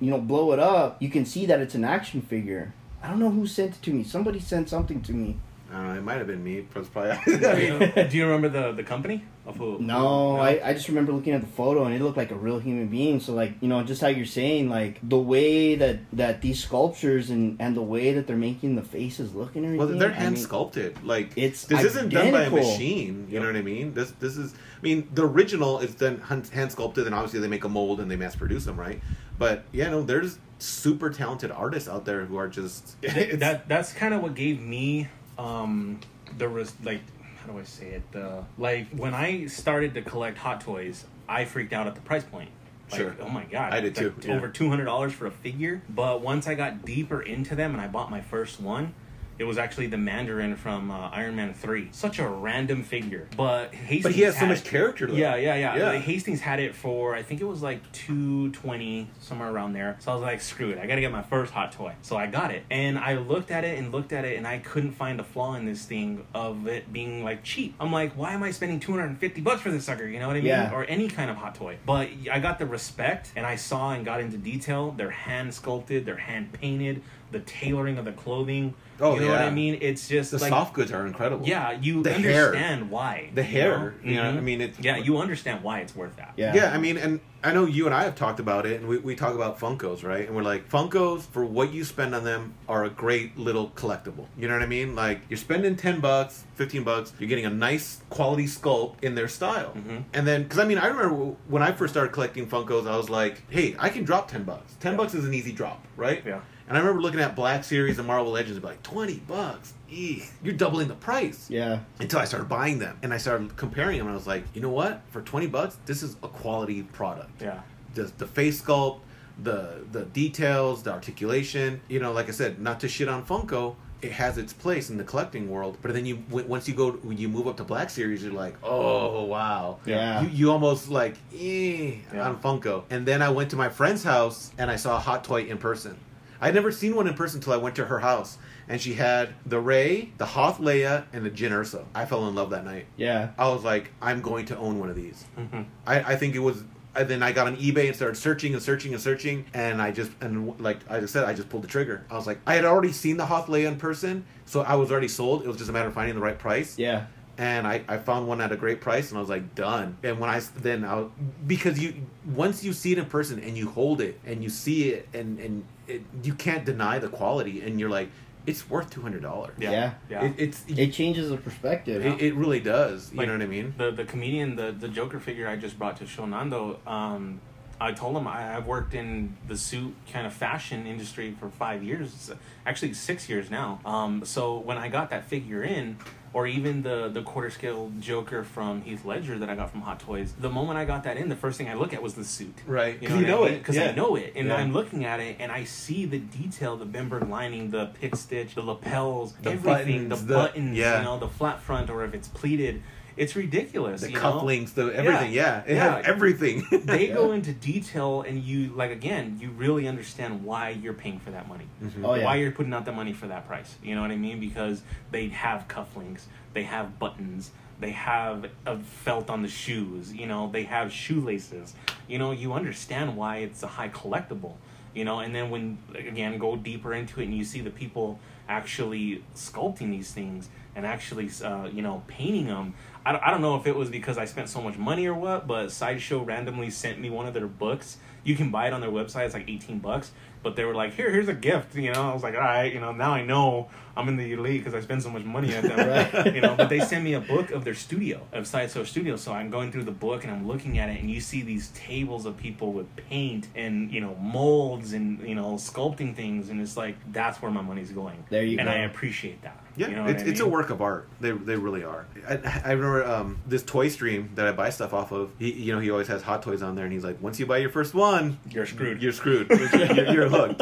[0.00, 2.72] you know, blow it up, you can see that it's an action figure.
[3.02, 4.04] I don't know who sent it to me.
[4.04, 5.36] Somebody sent something to me.
[5.70, 5.94] I don't know.
[6.00, 6.58] It might have been me.
[6.58, 7.12] It was probably.
[7.46, 9.78] I mean, Do you remember the the company of who?
[9.78, 12.34] No, who- I, I just remember looking at the photo and it looked like a
[12.34, 13.20] real human being.
[13.20, 17.30] So like you know, just how you're saying, like the way that that these sculptures
[17.30, 19.88] and and the way that they're making the faces look and everything.
[19.88, 21.04] Well, they're I hand mean, sculpted.
[21.04, 23.26] Like it's this isn't done by a machine.
[23.28, 23.42] You Yep.
[23.42, 23.94] know what I mean?
[23.94, 24.54] This this is.
[24.80, 28.10] I mean, the original is then hand sculpted, and obviously they make a mold and
[28.10, 29.00] they mass produce them, right?
[29.38, 34.12] But yeah, no, there's super talented artists out there who are just that that's kind
[34.14, 35.08] of what gave me
[35.38, 35.98] um
[36.36, 37.00] the res- like
[37.38, 41.44] how do I say it the like when I started to collect hot toys I
[41.46, 42.50] freaked out at the price point
[42.92, 43.16] like, Sure.
[43.20, 44.36] oh my god I did like too, yeah.
[44.36, 47.80] over two hundred dollars for a figure but once I got deeper into them and
[47.80, 48.94] I bought my first one
[49.40, 51.88] it was actually the Mandarin from uh, Iron Man Three.
[51.92, 55.06] Such a random figure, but Hastings but he has so much it- character.
[55.06, 55.14] Though.
[55.14, 55.76] yeah, yeah, yeah.
[55.76, 55.86] Yeah.
[55.92, 59.96] Like, Hastings had it for I think it was like two twenty somewhere around there.
[60.00, 61.94] So I was like, screw it, I gotta get my first hot toy.
[62.02, 64.58] So I got it, and I looked at it and looked at it, and I
[64.58, 67.74] couldn't find a flaw in this thing of it being like cheap.
[67.80, 70.06] I'm like, why am I spending two hundred and fifty bucks for this sucker?
[70.06, 70.48] You know what I mean?
[70.48, 70.74] Yeah.
[70.74, 71.78] Or any kind of hot toy.
[71.86, 74.90] But I got the respect, and I saw and got into detail.
[74.90, 77.02] They're hand sculpted, they're hand painted.
[77.30, 78.74] The tailoring of the clothing.
[79.00, 79.46] Oh, you know what yeah.
[79.46, 79.78] I mean?
[79.80, 81.46] It's just the like soft goods are incredible.
[81.46, 82.46] yeah, you The hair.
[82.46, 83.30] understand why.
[83.34, 83.78] the you hair.
[83.78, 83.92] know?
[84.10, 84.36] You know, Mhm.
[84.36, 86.32] I mean, it's Yeah, you understand why it's worth that.
[86.36, 86.54] Yeah.
[86.54, 88.98] Yeah, I mean, and I know you and I have talked about it, and we,
[88.98, 90.26] we talk about Funkos, right?
[90.26, 94.26] And we're like, Funkos, for what you spend on them, are a great little collectible.
[94.36, 94.94] You know what I mean?
[94.94, 99.28] Like, you're spending 10 bucks, 15 bucks, you're getting a nice quality sculpt in their
[99.28, 99.72] style.
[99.74, 100.04] Mhm.
[100.12, 103.08] And then, because I mean, I remember when I first started collecting Funkos, I was
[103.08, 104.74] like, hey, I can drop 10 bucks.
[104.80, 104.96] 10 Yeah.
[104.98, 106.22] bucks is an easy drop, right?
[106.26, 106.40] Yeah.
[106.70, 109.74] And I remember looking at Black Series and Marvel Legends and be like, 20 bucks?
[109.92, 111.80] Eeh, you're doubling the price Yeah.
[111.98, 114.62] until I started buying them and I started comparing them and I was like, you
[114.62, 115.02] know what?
[115.10, 117.42] For 20 bucks, this is a quality product.
[117.42, 117.60] Yeah.
[117.94, 119.00] The, the face sculpt,
[119.42, 123.74] the the details, the articulation, you know, like I said, not to shit on Funko,
[124.00, 125.76] it has its place in the collecting world.
[125.82, 128.54] But then you once you go when you move up to Black Series, you're like,
[128.62, 130.22] "Oh, wow." Yeah.
[130.22, 132.28] You, you almost like, "Eh," Yeah.
[132.28, 132.84] on Funko.
[132.90, 135.58] And then I went to my friend's house and I saw a hot toy in
[135.58, 135.96] person.
[136.40, 138.38] I'd never seen one in person until I went to her house,
[138.68, 141.84] and she had the Rey, the Hoth Leia, and the Jyn Erso.
[141.94, 142.86] I fell in love that night.
[142.96, 143.30] Yeah.
[143.38, 145.24] I was like, I'm going to own one of these.
[145.38, 145.66] Mhm.
[145.86, 146.62] I, I think it was.
[146.96, 149.92] And then I got on eBay and started searching and searching and searching, and I
[149.92, 152.04] just and like I just said, I just pulled the trigger.
[152.10, 154.90] I was like, I had already seen the Hoth Leia in person, so I was
[154.90, 155.42] already sold.
[155.44, 157.06] It was just a matter of finding the right price Yeah.
[157.38, 160.18] and I, I found one at a great price and I was like done and
[160.18, 161.04] when I then I
[161.46, 161.94] because you
[162.34, 165.38] once you see it in person and you hold it and you see it and
[165.38, 168.08] and it, you can't deny the quality and you're like
[168.46, 169.70] it's worth two hundred dollars Yeah.
[169.70, 169.92] Yeah.
[170.08, 170.24] Yeah.
[170.24, 172.04] it, it's it, It changes the perspective.
[172.06, 175.46] it, really does you know what I mean The the comedian, the the Joker figure
[175.48, 177.40] I just brought to Shonando, um,
[177.82, 181.82] I told him I, I've worked in the suit kind of fashion industry for five
[181.82, 182.30] years,
[182.66, 183.80] actually six years now.
[183.86, 185.96] Um, so when I got that figure in,
[186.32, 189.98] or even the the quarter scale Joker from Heath Ledger that I got from Hot
[189.98, 192.24] Toys, the moment I got that in, the first thing I look at was the
[192.24, 192.54] suit.
[192.66, 193.02] Right.
[193.02, 193.58] You know, you know it.
[193.58, 193.88] because Yeah.
[193.90, 194.56] I know it, and Yeah.
[194.56, 198.54] I'm looking at it, and I see the detail, the Bemberg lining, the pick stitch,
[198.54, 200.98] the lapels, The everything, buttons, the the- buttons, yeah.
[200.98, 202.82] you know, the flat front, or if it's pleated,
[203.16, 204.00] it's ridiculous.
[204.02, 204.20] The you know?
[204.22, 205.32] cufflinks, the everything.
[205.32, 205.96] Yeah, it Yeah.
[205.96, 206.66] has everything.
[206.84, 207.14] they Yeah.
[207.14, 211.48] go into detail and you like again you really understand why you're paying for that
[211.48, 212.04] money Mhm.
[212.04, 212.24] Oh, yeah.
[212.24, 214.82] why you're putting out the money for that price you know what i mean because
[215.10, 216.22] they have cufflinks
[216.54, 217.50] they have buttons
[217.80, 221.74] they have a felt on the shoes you know they have shoelaces
[222.08, 224.54] you know you understand why it's a high collectible
[224.94, 228.18] you know and then when again go deeper into it and you see the people
[228.48, 232.74] actually sculpting these things and actually uh, you know painting them
[233.04, 235.14] I don't, I don't know if it was because I spent so much money or
[235.14, 237.96] what, but Sideshow randomly sent me one of their books.
[238.24, 239.24] You can buy it on their website.
[239.24, 240.12] It's like 18 bucks.
[240.42, 241.74] But they were like, here, here's a gift.
[241.74, 244.32] You know, I was like, all right, you know, now I know I'm in the
[244.32, 245.78] elite because I spend so much money at them.
[245.90, 246.34] Right.
[246.34, 249.16] You know, but they send me a book of their studio, of Sideshow Studio.
[249.16, 251.68] So I'm going through the book and I'm looking at it, and you see these
[251.68, 256.48] tables of people with paint and, you know, molds and, you know, sculpting things.
[256.48, 258.24] And it's like, that's where my money's going.
[258.28, 258.72] There you and go.
[258.72, 259.56] I appreciate that.
[259.76, 261.08] Yeah, You know it's, I it's a work of art.
[261.20, 262.06] They they really are.
[262.28, 265.32] I, I remember um, this toy stream that I buy stuff off of.
[265.38, 267.46] He, you know, he always has hot toys on there, and he's like, once you
[267.46, 269.00] buy your first one, You're screwed.
[269.00, 269.48] You're screwed.
[269.72, 270.60] you're, you're hooked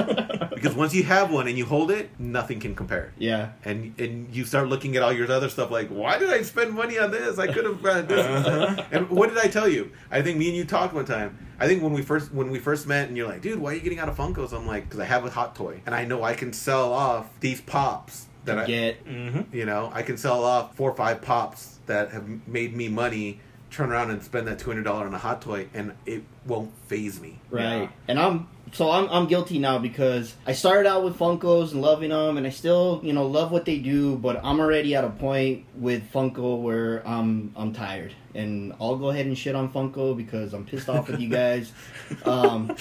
[0.62, 3.12] because once you have one and you hold it, nothing can compare.
[3.18, 3.50] Yeah.
[3.64, 6.72] And and you start looking at all your other stuff like, why did I spend
[6.72, 7.38] money on this?
[7.38, 8.26] I could have done this.
[8.26, 8.82] Uh-huh.
[8.90, 9.90] And what did I tell you?
[10.10, 11.38] I think me and you talked one time.
[11.60, 13.74] I think when we first when we first met, and you're like, dude, why are
[13.74, 14.52] you getting out of Funkos?
[14.52, 17.26] I'm like, because I have a hot toy, and I know I can sell off
[17.40, 19.54] these pops that I Get Mm-hmm.
[19.56, 23.40] you know, I can sell off four or five pops that have made me money.
[23.70, 26.72] Turn around and spend that two hundred dollar on a hot toy, and it won't
[26.86, 27.38] faze me.
[27.50, 27.82] right.
[27.82, 27.88] Yeah.
[28.08, 32.10] And I'm so I'm I'm guilty now because I started out with Funkos and loving
[32.10, 35.10] them, and I still you know love what they do, but I'm already at a
[35.10, 40.16] point with Funko where I'm I'm tired, and I'll go ahead and shit on Funko
[40.16, 41.72] because I'm pissed off with you guys.
[42.24, 42.74] Um,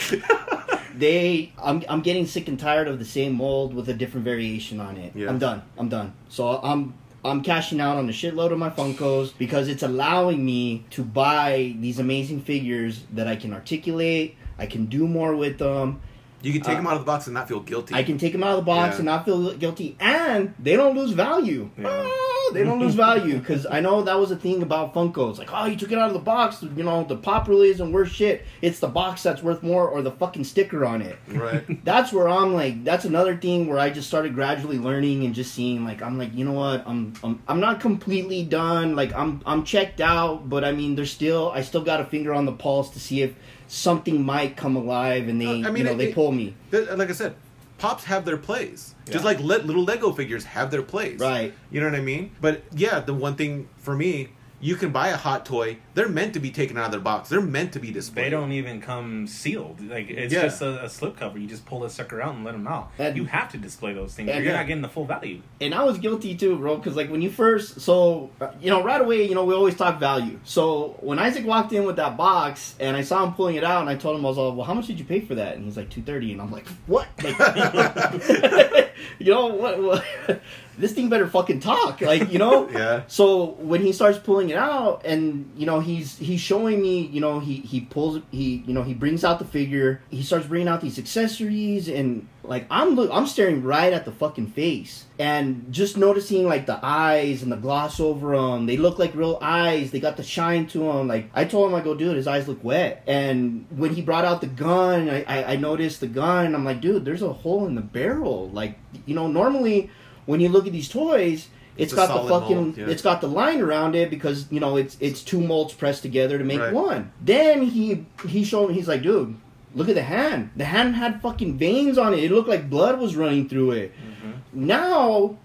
[0.95, 4.79] they I'm I'm getting sick and tired of the same mold with a different variation
[4.79, 5.13] on it.
[5.15, 5.29] Yeah.
[5.29, 5.61] I'm done.
[5.77, 6.13] I'm done.
[6.29, 6.93] So I'm
[7.27, 11.75] I'm cashing out on a shitload of my Funkos because it's allowing me to buy
[11.79, 14.35] these amazing figures that I can articulate.
[14.57, 16.01] I can do more with them.
[16.41, 17.95] You can take Uh, them out of the box and not feel guilty.
[17.95, 18.97] I can take them out of the box Yeah.
[18.97, 21.69] and not feel guilty, and they don't lose value.
[21.77, 21.87] Yeah.
[21.89, 25.37] Oh, they don't lose value because I know that was a thing about Funkos.
[25.39, 26.63] Like, oh, you took it out of the box.
[26.75, 28.45] You know, the pop really isn't worth shit.
[28.61, 31.17] It's the box that's worth more, or the fucking sticker on it.
[31.27, 31.63] Right.
[31.83, 32.83] That's where I'm like.
[32.83, 35.83] That's another thing where I just started gradually learning and just seeing.
[35.83, 36.87] Like, I'm like, you know what?
[36.87, 38.95] I'm I'm, I'm not completely done.
[38.95, 42.33] Like, I'm I'm checked out, but I mean, there's still I still got a finger
[42.33, 43.33] on the pulse to see if
[43.69, 46.53] something might come alive, and they Uh, I mean, you know it- they it- me.
[46.71, 47.35] Like I said,
[47.77, 48.95] pops have their plays.
[49.09, 51.19] Just like let little Lego figures have their plays.
[51.19, 51.53] Right.
[51.71, 52.31] You know what I mean?
[52.41, 54.29] But yeah, the one thing for me,
[54.59, 55.77] you can buy a hot toy.
[55.93, 57.29] They're meant to be taken out of their box.
[57.29, 58.25] They're meant to be displayed.
[58.25, 59.81] They don't even come sealed.
[59.87, 60.43] Like it's Yeah.
[60.43, 61.37] just a, a slip cover.
[61.37, 62.91] You just pull the sucker out and let them out.
[62.97, 64.29] And- you have to display those things.
[64.29, 64.53] you're yeah.
[64.53, 65.41] not getting the full value.
[65.61, 66.77] and I was guilty too, bro.
[66.77, 69.75] Because like when you first, so uh, you know, right away, you know, we always
[69.75, 70.39] talk value.
[70.43, 73.81] So when Isaac walked in with that box, and I saw him pulling it out,
[73.81, 75.55] and I told him I was all, well, how much did you pay for that?
[75.55, 77.07] And he's like two thirty, and I'm like, what?
[77.23, 77.37] Like,
[79.19, 79.81] you know what?
[79.81, 80.41] what
[80.77, 82.67] this thing better fucking talk, like you know.
[82.77, 83.03] Yeah.
[83.07, 87.21] So when he starts pulling it out, and you know he's he's showing me, you
[87.21, 90.01] know he he pulls he you know he brings out the figure.
[90.09, 94.11] He starts bringing out these accessories, and like I'm look I'm staring right at the
[94.11, 98.65] fucking face, and just noticing like the eyes and the gloss over them.
[98.65, 99.91] They look like real eyes.
[99.91, 101.07] They got the shine to them.
[101.07, 103.03] Like I told him, I go, dude, his eyes look wet.
[103.07, 106.53] And when he brought out the gun, I I, I noticed the gun.
[106.53, 108.49] I'm like, dude, there's a hole in the barrel.
[108.49, 109.89] Like you know normally
[110.27, 112.87] when you look at these toys, It's it's got the fucking mold, yeah.
[112.87, 116.37] it's got the line around it because you know it's it's two molds pressed together
[116.37, 116.73] to make Right.
[116.73, 117.11] one.
[117.21, 119.35] Then he he showed he's like, dude,
[119.75, 120.49] look at the hand.
[120.55, 122.23] The hand had fucking veins on it.
[122.23, 123.91] It looked like blood was running through it.
[123.93, 124.65] Mm-hmm.
[124.67, 125.37] Now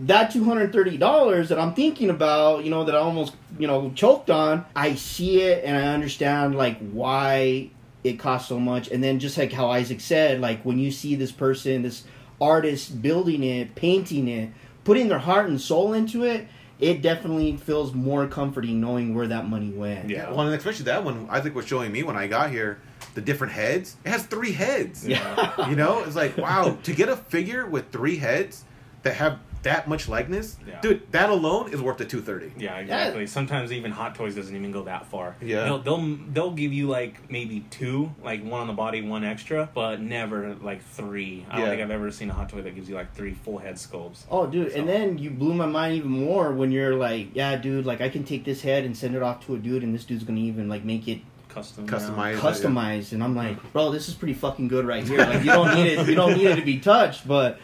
[0.00, 3.66] that two hundred thirty dollars that I'm thinking about, you know, that I almost you
[3.66, 7.70] know choked on, I see it and I understand like why
[8.04, 8.88] it costs so much.
[8.92, 12.04] And then just like how Isaac said, like when you see this person, this
[12.40, 14.50] artist building it, painting it,
[14.84, 16.48] putting their heart and soul into it,
[16.80, 20.10] it definitely feels more comforting knowing where that money went.
[20.10, 20.30] Yeah.
[20.30, 22.80] Well, and especially that one, I think was showing me when I got here,
[23.14, 23.96] the different heads.
[24.04, 25.06] It has three heads.
[25.06, 25.68] Yeah.
[25.68, 28.64] You know, it's like wow to get a figure with three heads
[29.02, 30.80] that have that much likeness, Yeah.
[30.80, 32.52] dude, that alone is worth the two thirty.
[32.56, 33.26] Yeah, exactly.
[33.26, 35.34] Sometimes even Hot Toys doesn't even go that far.
[35.40, 35.64] Yeah.
[35.64, 39.68] they'll, they'll they'll give you like maybe two, like one on the body, one extra,
[39.74, 41.44] but never like three.
[41.50, 43.58] I don't think I've ever seen a Hot Toy that gives you like three full
[43.58, 44.24] head sculpts.
[44.30, 47.56] Oh, dude, So- and then you blew my mind even more when you're like, yeah,
[47.56, 49.94] dude, like I can take this head and send it off to a dude, and
[49.94, 52.34] this dude's gonna even like make it Custom, Customized.
[52.34, 52.40] yeah.
[52.40, 55.18] customized, and I'm like, bro, this is pretty fucking good right here.
[55.18, 57.58] Like you don't need it, you don't need it to be touched, but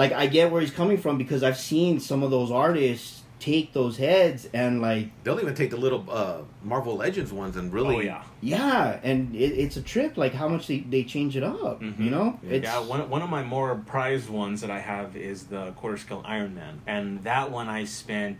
[0.00, 3.72] like I get where he's coming from because I've seen some of those artists take
[3.72, 7.96] those heads and like, They'll even take the little uh, Marvel Legends ones and really.
[7.96, 11.42] Oh yeah, yeah, and it, it's a trip, like how much they, they change it
[11.42, 11.98] up, Mhm.
[12.04, 12.38] you know?
[12.42, 12.78] It's, yeah.
[12.80, 16.54] One one of my more prized ones that I have is the quarter scale Iron
[16.54, 18.38] Man, and that one I spent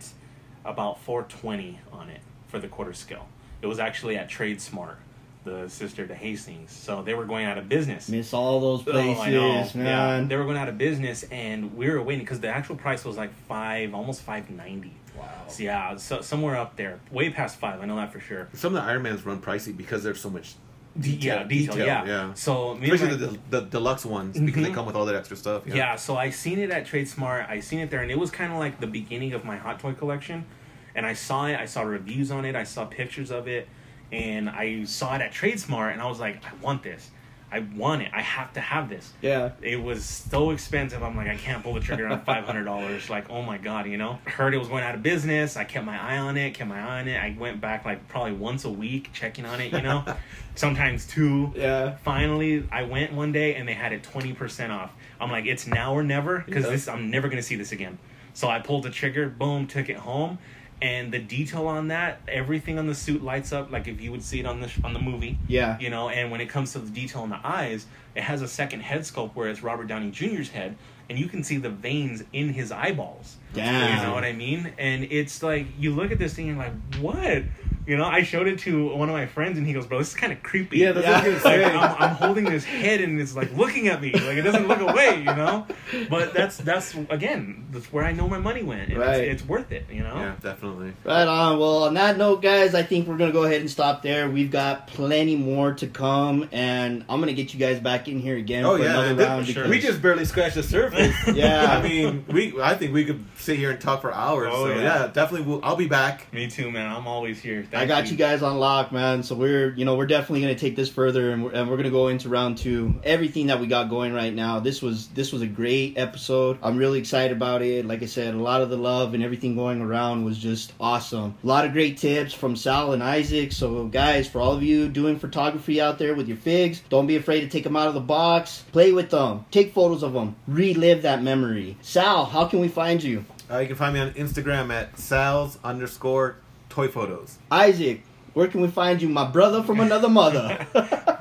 [0.65, 3.27] about four twenty on it for the quarter scale.
[3.63, 4.97] It was actually at Trade Smart,
[5.43, 8.07] the sister to Hastings, so they were going out of business.
[8.09, 9.47] miss all those Oh, places, I know.
[9.63, 10.27] Yeah, man.
[10.27, 13.17] they were going out of business, and we were waiting because the actual price was
[13.17, 14.93] like five, almost five ninety.
[15.17, 15.27] wow.
[15.47, 17.81] So yeah, so somewhere up there, way past five.
[17.81, 18.49] I know that for sure.
[18.53, 20.53] Some of the Iron Mans run pricey because there's so much,
[20.99, 22.05] De- yeah, detail, detail, yeah.
[22.05, 22.33] yeah.
[22.35, 24.75] So me especially my- the, the deluxe ones because they Mhm.
[24.75, 25.63] come with all that extra stuff.
[25.65, 25.95] Yeah.
[25.95, 27.45] so I seen it at Trade Smart.
[27.49, 29.79] I seen it there, and it was kind of like the beginning of my hot
[29.79, 30.45] toy collection.
[30.93, 31.57] And I saw it.
[31.57, 32.53] I saw reviews on it.
[32.55, 33.67] I saw pictures of it,
[34.11, 37.09] and I saw it at Trade Smart, and I was like, I want this.
[37.53, 38.09] I want it.
[38.13, 39.11] I have to have this.
[39.21, 39.51] Yeah.
[39.61, 41.03] It was so expensive.
[41.03, 43.09] I'm like, I can't pull the trigger on five hundred dollars.
[43.09, 44.19] Like, oh my god, you know.
[44.25, 45.57] Heard it was going out of business.
[45.57, 46.53] I kept my eye on it.
[46.53, 47.17] Kept my eye on it.
[47.17, 49.73] I went back like probably once a week checking on it.
[49.73, 50.05] You know,
[50.55, 51.95] sometimes two Yeah.
[52.03, 54.91] finally i went one day and they had it 20% off
[55.21, 56.71] i'm like it's now or never because Yeah.
[56.71, 57.97] this i'm never going to see this again
[58.33, 60.39] so i pulled the trigger boom took it home
[60.81, 64.23] and the detail on that everything on the suit lights up like if you would
[64.23, 65.77] see it on the sh- on the movie Yeah.
[65.79, 68.47] you know and when it comes to the detail on the eyes it has a
[68.47, 70.75] second head sculpt where it's robert downey jr's head
[71.11, 73.97] and you can see the veins in his eyeballs Damn.
[73.99, 74.71] you know what I mean?
[74.77, 77.43] And it's like you look at this thing and you're like, what?
[77.85, 80.09] You know, I showed it to one of my friends and he goes, bro, this
[80.09, 80.77] is kind of creepy.
[80.77, 83.87] Yeah, that's what I was like, I'm, I'm holding this head and it's like looking
[83.89, 85.65] at me, like it doesn't look away, you know.
[86.09, 89.21] But that's that's again, that's where I know my money went, and Right.
[89.25, 90.15] it's, it's worth it, you know.
[90.15, 90.93] Yeah, definitely.
[91.03, 91.59] Right on.
[91.59, 94.29] Well, on that note, guys, I think we're gonna go ahead and stop there.
[94.29, 98.37] We've got plenty more to come, and I'm gonna get you guys back in here
[98.37, 99.45] again Oh for yeah, another round.
[99.47, 99.63] sure.
[99.65, 101.00] because- we just barely scratched the surface.
[101.31, 101.77] Yeah.
[101.77, 102.59] I mean, we.
[102.61, 104.49] I think we could sit here and talk for hours.
[104.51, 104.81] Oh, so yeah.
[104.81, 105.07] yeah.
[105.07, 105.47] definitely.
[105.47, 106.31] We'll, I'll be back.
[106.33, 106.91] Me too, man.
[106.91, 107.65] I'm always here.
[107.73, 108.17] I got you.
[108.17, 109.23] guys on lock, man.
[109.23, 111.89] So we're, you know, we're definitely gonna take this further, and we're, and we're gonna
[111.89, 112.95] go into round two.
[113.03, 114.59] Everything that we got going right now.
[114.59, 116.57] This was this was a great episode.
[116.61, 117.85] I'm really excited about it.
[117.85, 121.35] Like I said, a lot of the love and everything going around was just awesome.
[121.43, 123.51] A lot of great tips from Sal and Isaac.
[123.51, 127.15] So guys, for all of you doing photography out there with your figs, don't be
[127.15, 128.63] afraid to take them out of the box.
[128.71, 129.45] Play with them.
[129.51, 130.35] Take photos of them.
[130.81, 131.77] Relive that memory.
[131.83, 133.23] Sal, how can we find you?
[133.51, 136.37] Uh, you can find me on Instagram at sal's underscore
[136.69, 137.37] toy photos.
[137.51, 138.01] Isaac,
[138.33, 139.07] where can we find you?
[139.07, 140.65] My brother from another mother.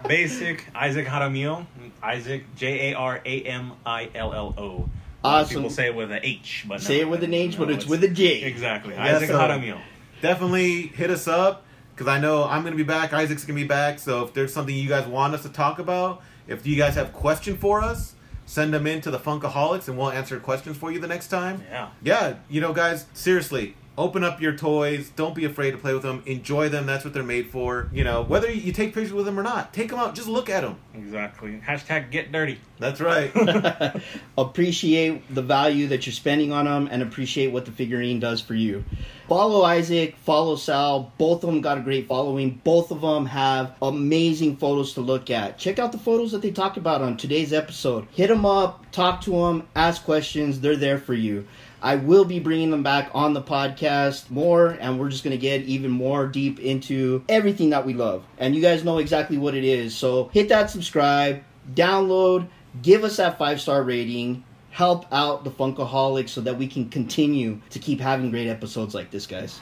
[0.09, 1.67] Basic Isaac Jaramillo.
[2.03, 4.67] Isaac J A R A M I L L O.
[4.67, 4.91] lot of
[5.23, 5.57] Awesome.
[5.57, 7.75] People say it with an H, but no, Say it with an H, no, but
[7.75, 8.41] it's with a J.
[8.45, 8.95] Exactly.
[8.95, 9.79] Yeah, Isaac so- Jaramillo.
[10.23, 13.13] Definitely hit us up because I know I'm gonna be back.
[13.13, 13.99] Isaac's gonna be back.
[13.99, 17.13] So if there's something you guys want us to talk about, if you guys have
[17.13, 18.15] question for us,
[18.51, 21.63] send them in to the Funkaholiks and we'll answer questions for you the next time.
[21.71, 21.89] Yeah.
[22.03, 25.11] Yeah, you know, guys, seriously, open up your toys.
[25.15, 26.23] Don't be afraid to play with them.
[26.25, 26.87] Enjoy them.
[26.87, 27.89] That's what they're made for.
[27.93, 30.15] You know, whether you take pictures with them or not, take them out.
[30.15, 30.77] Just look at them.
[30.95, 31.61] Exactly.
[31.65, 32.59] Hashtag get dirty.
[32.79, 33.31] That's right.
[34.39, 38.55] appreciate the value that you're spending on them and appreciate what the figurine does for
[38.55, 38.85] you.
[39.29, 41.13] Follow Isaac, follow Sal.
[41.17, 42.61] Both of them got a great following.
[42.65, 45.57] Both of them have amazing photos to look at.
[45.59, 48.09] Check out the photos that they talked about on today's episode.
[48.13, 50.61] Hit them up, talk to them, ask questions.
[50.61, 51.47] They're there for you.
[51.83, 55.41] I will be bringing them back on the podcast more, and we're just going to
[55.41, 58.25] get even more deep into everything that we love.
[58.39, 59.97] And you guys know exactly what it is.
[59.97, 61.43] So hit that subscribe,
[61.75, 62.49] download,
[62.83, 67.61] give us that five star rating, help out the Funkaholiks so that we can continue
[67.71, 69.61] to keep having great episodes like this, guys.